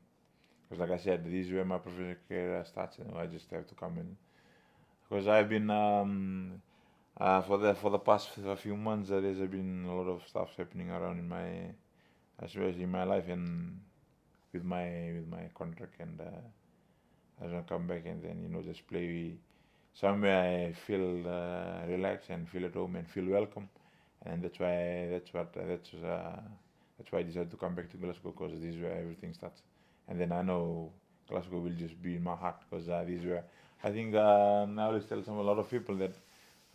[0.69, 3.67] because like I said, this is where my professional career starts, and I just have
[3.67, 4.17] to come in.
[5.09, 6.61] Because I've been um,
[7.17, 10.49] uh, for the for the past few months, uh, there's been a lot of stuff
[10.57, 11.73] happening around in my,
[12.41, 13.79] especially in my life and
[14.53, 16.41] with my with my contract, and uh,
[17.41, 19.35] I to come back and then you know just play
[19.93, 23.69] somewhere I feel uh, relaxed and feel at home and feel welcome,
[24.25, 26.41] and that's why that's what that's uh,
[26.97, 29.61] that's why I decided to come back to Glasgow because this is where everything starts.
[30.07, 30.91] And then I know
[31.29, 33.43] Glasgow will just be in my heart because uh, this is where
[33.83, 36.13] I think um, I always tell some a lot of people that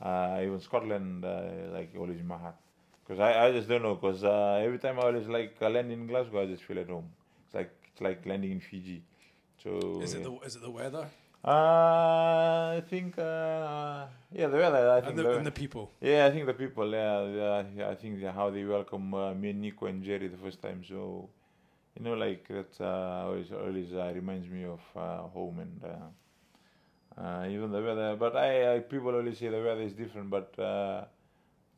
[0.02, 1.42] uh, even Scotland uh,
[1.72, 2.56] like always in my heart
[3.02, 5.90] because I, I just don't know because uh, every time I always like uh, land
[5.92, 7.08] in Glasgow I just feel at home
[7.46, 9.02] it's like it's like landing in Fiji
[9.62, 10.24] so Is it yeah.
[10.24, 11.06] the is it the weather
[11.44, 15.90] uh, I think uh, yeah the weather I think and the, the- and the people?
[16.00, 19.60] yeah, I think the people, yeah, yeah, I think how they welcome uh, me and
[19.62, 20.82] Nico and Jerry the first time.
[20.86, 21.28] So,
[21.96, 27.20] you know, like that uh, always always uh, reminds me of uh, home and uh,
[27.20, 28.16] uh, even the weather.
[28.16, 31.04] But I, I people always say the weather is different, but uh,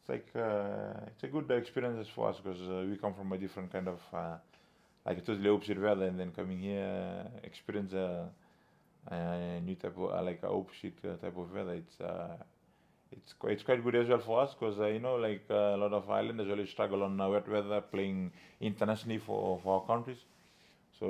[0.02, 3.38] it's like uh, it's a good experience for us because uh, we come from a
[3.38, 4.36] different kind of uh,
[5.06, 8.28] like a totally opposite weather, and then coming here experience a,
[9.10, 11.74] a new type of uh, like a opposite uh, type of weather.
[11.74, 12.36] It's uh,
[13.12, 15.76] it's quite, it's quite good as well for us because uh, you know like uh,
[15.76, 19.86] a lot of islanders always struggle on uh, wet weather playing internationally for for our
[19.86, 20.18] countries.
[20.98, 21.06] So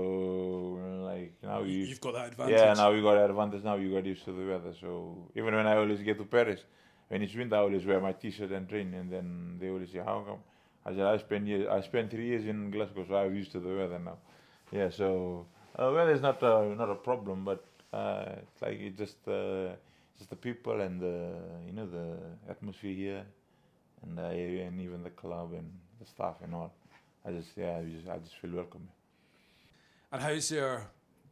[1.04, 2.58] like now You, you've got that advantage.
[2.58, 4.72] yeah now we got that advantage now you got used to the weather.
[4.80, 6.60] So even when I always get to Paris,
[7.12, 9.98] when it's winter I always wear my t-shirt and train and then they always say
[9.98, 10.38] how come
[10.86, 13.60] I said I spent years I spent three years in Glasgow so I'm used to
[13.60, 14.16] the weather now.
[14.70, 15.44] Yeah so
[15.78, 19.74] uh, weather is not a, not a problem but uh, it's like it just uh,
[20.16, 21.34] just the people and the
[21.66, 22.16] you know the
[22.48, 23.24] atmosphere here
[24.02, 25.70] and and even the club and
[26.00, 26.72] the staff and all.
[27.26, 28.88] I just yeah I just, I just feel welcome.
[30.10, 30.86] And how's your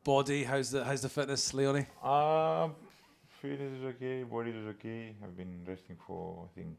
[0.05, 0.45] body?
[0.45, 1.87] How's the how's the fitness, Leone?
[2.03, 2.75] Um,
[3.41, 5.15] fitness is okay, body is okay.
[5.23, 6.79] I've been resting for I think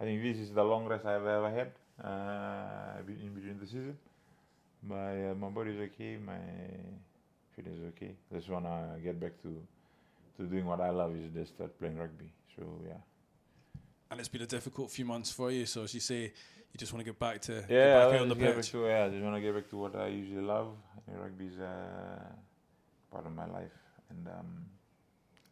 [0.00, 1.72] I think this is the long rest I've ever had
[2.04, 3.96] uh, in between the season.
[4.82, 6.38] My uh, my body is okay, my
[7.54, 8.12] fitness is okay.
[8.32, 9.50] Just wanna get back to
[10.36, 12.30] to doing what I love is just start playing rugby.
[12.56, 13.00] So yeah.
[14.10, 15.66] And it's been a difficult few months for you.
[15.66, 18.28] So as you say, you just want to get back to yeah, get back on
[18.28, 18.70] the just get back pitch.
[18.72, 20.68] to yeah, I just want to get back to what I usually love.
[21.06, 22.24] And rugby is uh,
[23.12, 23.78] part of my life,
[24.10, 24.66] and um,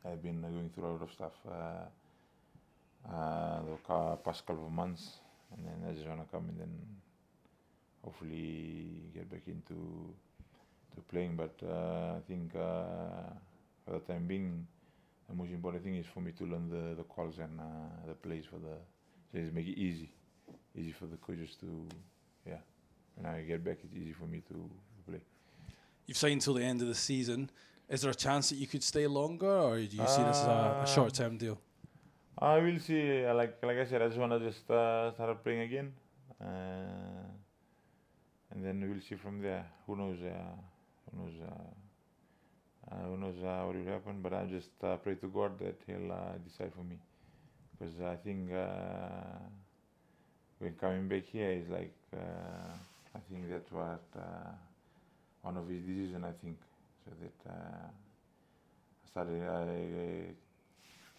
[0.04, 5.18] I've been going through a lot of stuff uh, uh, the past couple of months,
[5.56, 6.78] and then I just want to come and then
[8.04, 10.14] hopefully get back into
[10.94, 11.36] to playing.
[11.36, 14.66] But uh, I think for the time being,
[15.28, 17.60] the most important thing is for me to learn the the calls and
[18.06, 18.76] the plays for the
[19.32, 20.10] so just make it easy
[20.76, 21.86] easy for the coaches to,
[22.46, 22.58] yeah.
[23.16, 24.70] When I get back, it's easy for me to
[25.06, 25.20] play.
[26.06, 27.50] You've signed until the end of the season.
[27.92, 30.46] Is there a chance that you could stay longer, or do you see this as
[30.46, 31.58] a, a Uh, short-term deal?
[32.38, 33.02] I will see.
[33.26, 35.88] uh, Like like I said, I just wanna just uh, start playing again,
[36.40, 37.26] uh,
[38.50, 39.64] and then we'll see from there.
[39.86, 40.18] Who knows?
[40.22, 40.56] Uh,
[41.10, 41.36] who knows?
[41.50, 41.70] Uh,
[42.90, 44.22] uh, who knows uh, what will happen?
[44.24, 46.98] But I just uh, pray to God that He'll uh, decide for me,
[47.72, 49.38] because I think uh,
[50.60, 52.72] when coming back here is like uh,
[53.18, 54.50] I think that's what uh,
[55.42, 56.24] one of his decisions.
[56.24, 56.56] I think
[57.04, 59.42] so that uh, I started.
[59.42, 60.34] I,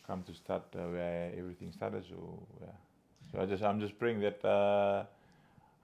[0.06, 2.04] come to start uh, where everything started.
[2.10, 2.67] So yeah,
[3.32, 5.06] so I just I'm just praying that uh,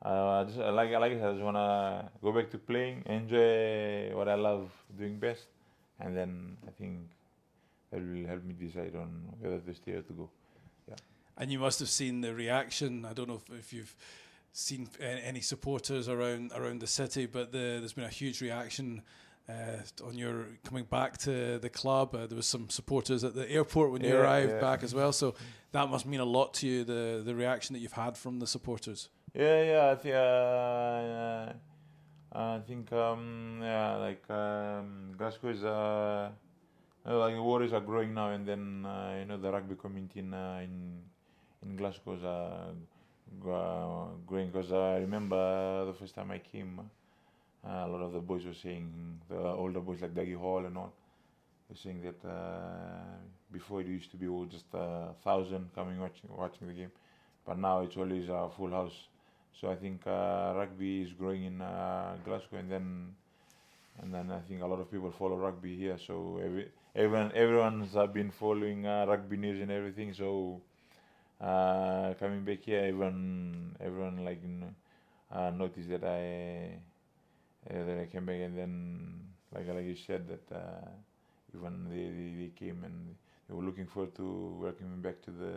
[0.02, 4.70] I just like like I just wanna go back to playing, enjoy what I love
[4.98, 5.46] doing best,
[6.00, 7.10] and then I think
[7.92, 9.10] that will help me decide on
[9.40, 10.30] whether to stay or to go.
[11.38, 13.06] And you must have seen the reaction.
[13.06, 13.96] I don't know if, if you've
[14.52, 19.02] seen any supporters around around the city, but the, there's been a huge reaction
[19.50, 22.14] uh, on your coming back to the club.
[22.16, 24.62] Uh, there was some supporters at the airport when you Yeah, arrived yeah.
[24.62, 25.12] back as well.
[25.12, 25.34] So
[25.72, 26.84] that must mean a lot to you.
[26.84, 29.10] The the reaction that you've had from the supporters.
[29.34, 31.54] Yeah, yeah, I think uh,
[32.32, 36.30] I think um, yeah, like um, Glasgow is uh,
[37.06, 40.34] like the Warriors are growing now, and then uh, you know the rugby community in
[40.34, 41.02] uh, in,
[41.64, 42.72] in Glasgow is uh,
[43.52, 44.48] uh, growing.
[44.52, 46.82] Because I remember the first time I came,
[47.68, 50.94] a lot of the boys were saying the older boys like Dougie Hall and all,
[51.70, 53.18] were saying that uh,
[53.52, 56.92] before it used to be all just a thousand coming watching watching the game,
[57.46, 59.08] but now it's always a full house.
[59.60, 63.16] So I think uh, rugby is growing in uh, Glasgow, and then
[64.02, 65.98] and then I think a lot of people follow rugby here.
[65.98, 70.14] So every, everyone everyone's uh, been following uh, rugby news and everything.
[70.14, 70.62] So
[71.42, 74.42] uh, coming back here, everyone everyone like
[75.32, 76.80] uh, noticed that I
[77.70, 78.74] uh, that I came back, and then
[79.54, 80.90] like like you said that uh,
[81.56, 83.16] even they, they, they came and
[83.48, 85.54] they were looking forward to welcoming back to the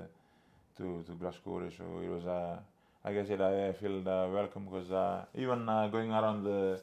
[0.77, 1.68] to to Glasgow.
[1.77, 2.59] So it was uh,
[3.05, 6.81] like I said, I, I feel uh, welcome because uh, even uh, going around the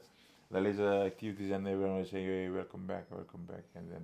[0.52, 3.66] the leisure activities and everyone was saying, hey, welcome back, welcome back.
[3.76, 4.04] And then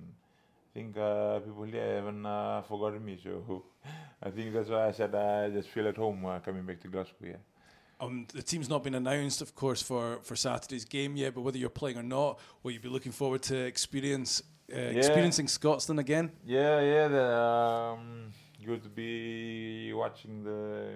[0.71, 3.17] I think uh, people here haven't uh, forgotten me.
[3.23, 3.63] So
[4.23, 6.87] I think that's why I said I just feel at home uh, coming back to
[6.87, 7.25] Glasgow.
[7.33, 7.54] Yeah.
[7.99, 11.33] Um, the team's not been announced, of course, for, for Saturday's game yet.
[11.33, 15.47] But whether you're playing or not, will you be looking forward to experience uh, experiencing
[15.47, 16.31] Scotland again?
[16.45, 17.07] Yeah, yeah.
[17.07, 18.33] The, um,
[18.65, 20.93] good to be watching the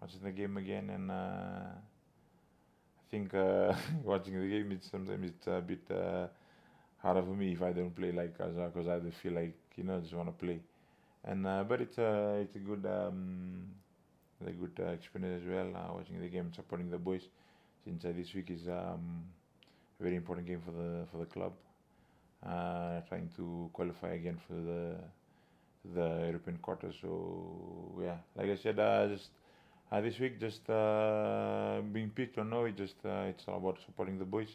[0.00, 5.46] watching the game again, and uh, I think uh, watching the game it's sometimes it's
[5.46, 6.26] a bit uh,
[6.98, 10.14] harder for me if I don't play like because I feel like you know just
[10.14, 10.60] want to play,
[11.24, 13.68] and uh, but it's a it's a good um,
[14.46, 17.22] a good uh, experience as well uh, watching the game, supporting the boys,
[17.84, 19.24] since uh, this week is um,
[20.00, 21.52] a very important game for the for the club
[23.08, 24.96] trying to qualify again for the
[25.94, 26.92] the European quarter.
[27.00, 29.30] So yeah, like I said, uh, just
[29.90, 33.78] uh, this week just uh, being picked or no, it just uh, it's all about
[33.84, 34.48] supporting the boys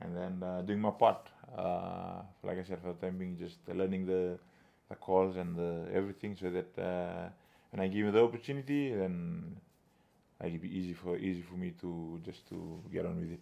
[0.00, 1.28] and then uh, doing my part.
[1.56, 4.38] Uh, like I said, for the time being, just learning the
[4.88, 7.28] the calls and the everything, so that uh,
[7.70, 9.56] when I give him the opportunity, then
[10.40, 13.40] it'd be easy for easy for me to just to get on with it.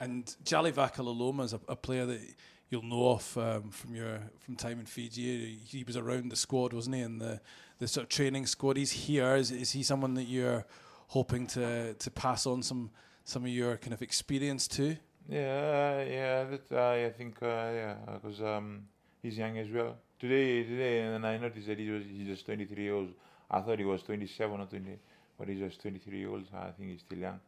[0.00, 2.20] And Jali Vakalaloma is a, a player that
[2.68, 5.58] you'll know of um, from your from time in Fiji.
[5.64, 7.02] He was around the squad, wasn't he?
[7.02, 7.40] And the,
[7.78, 8.76] the sort of training squad.
[8.76, 9.36] He's here.
[9.36, 10.64] Is, is he someone that you're
[11.08, 12.90] hoping to to pass on some
[13.24, 14.96] some of your kind of experience to?
[15.28, 18.88] Yeah, yeah, that uh, I think uh, yeah, because um,
[19.22, 19.96] he's young as well.
[20.24, 23.10] Today, today, and I noticed that he was he's just 23 years old.
[23.50, 24.98] I thought he was 27 or 20,
[25.38, 26.44] but he's just 23 years old.
[26.54, 27.40] I think he's still young.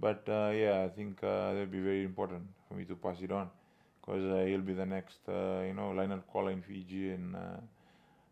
[0.00, 3.30] But uh, yeah, I think uh, that'd be very important for me to pass it
[3.30, 3.50] on,
[4.00, 7.36] because uh, he'll be the next, uh, you know, lineout caller in Fiji, and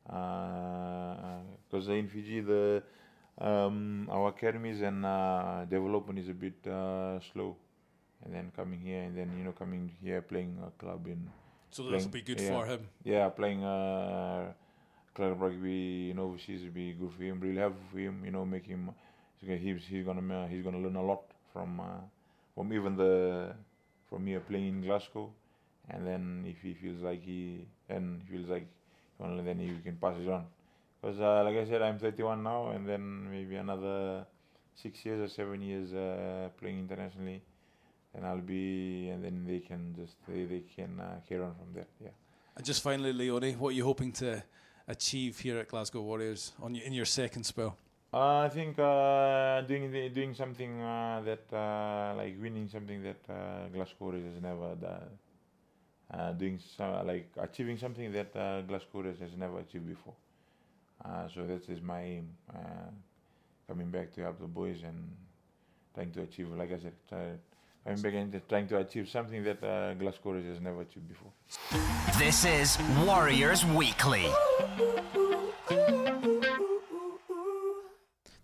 [0.07, 2.83] because in Fiji the
[3.43, 7.57] um, our academies and uh, development is a bit uh, slow,
[8.25, 11.29] and then coming here and then you know coming here playing a club in
[11.73, 12.49] So this will be good yeah.
[12.51, 12.81] for him.
[13.03, 14.53] yeah playing uh,
[15.15, 17.41] club rugby in overseas would be good for him.
[17.41, 18.91] Really helpful for him, you know, make him
[19.41, 22.01] he's he's, gonna ma- he's gonna learn a lot from uh,
[22.55, 23.55] from even the
[24.09, 25.33] from here playing in Glasgow,
[25.91, 28.67] and then if he feels like he and feels like
[29.19, 30.47] learn, then he can pass it on.
[31.01, 34.27] Because uh, like I said, I'm 31 now, and then maybe another
[34.75, 37.43] six years or seven years uh, playing internationally,
[38.15, 41.73] and I'll be, and then they can just they, they can uh, carry on from
[41.75, 41.87] there.
[42.01, 42.11] Yeah.
[42.57, 44.43] And just finally, Leone, what are you hoping to
[44.89, 47.77] achieve here at Glasgow Warriors on in your second spell?
[48.15, 53.21] Uh, I think uh, doing the, doing something uh, that uh, like winning something that
[53.31, 55.19] uh, Glasgow Warriors has never done.
[56.13, 60.13] Uh, doing so, like achieving something that uh, Glasgow Warriors has never achieved before.
[61.03, 62.29] Uh, so that is my aim.
[62.55, 62.91] Uh,
[63.67, 65.17] coming back to help the boys and
[65.95, 66.93] trying to achieve, like I said,
[67.85, 71.09] try, coming back and trying to achieve something that uh, Glasgow Warriors has never achieved
[71.09, 71.33] before.
[72.19, 74.27] This is Warriors Weekly.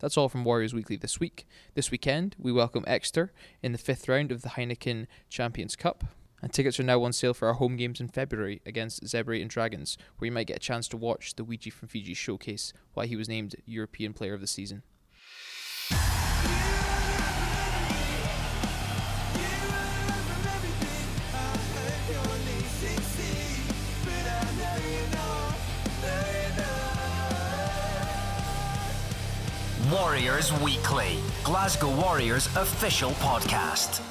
[0.00, 1.46] That's all from Warriors Weekly this week.
[1.74, 3.32] This weekend, we welcome Exeter
[3.62, 6.04] in the fifth round of the Heineken Champions Cup.
[6.40, 9.50] And tickets are now on sale for our home games in February against Zebre and
[9.50, 13.06] Dragons, where you might get a chance to watch the Ouija from Fiji showcase why
[13.06, 14.84] he was named European Player of the Season.
[30.18, 34.07] Warriors Weekly, Glasgow Warriors official podcast.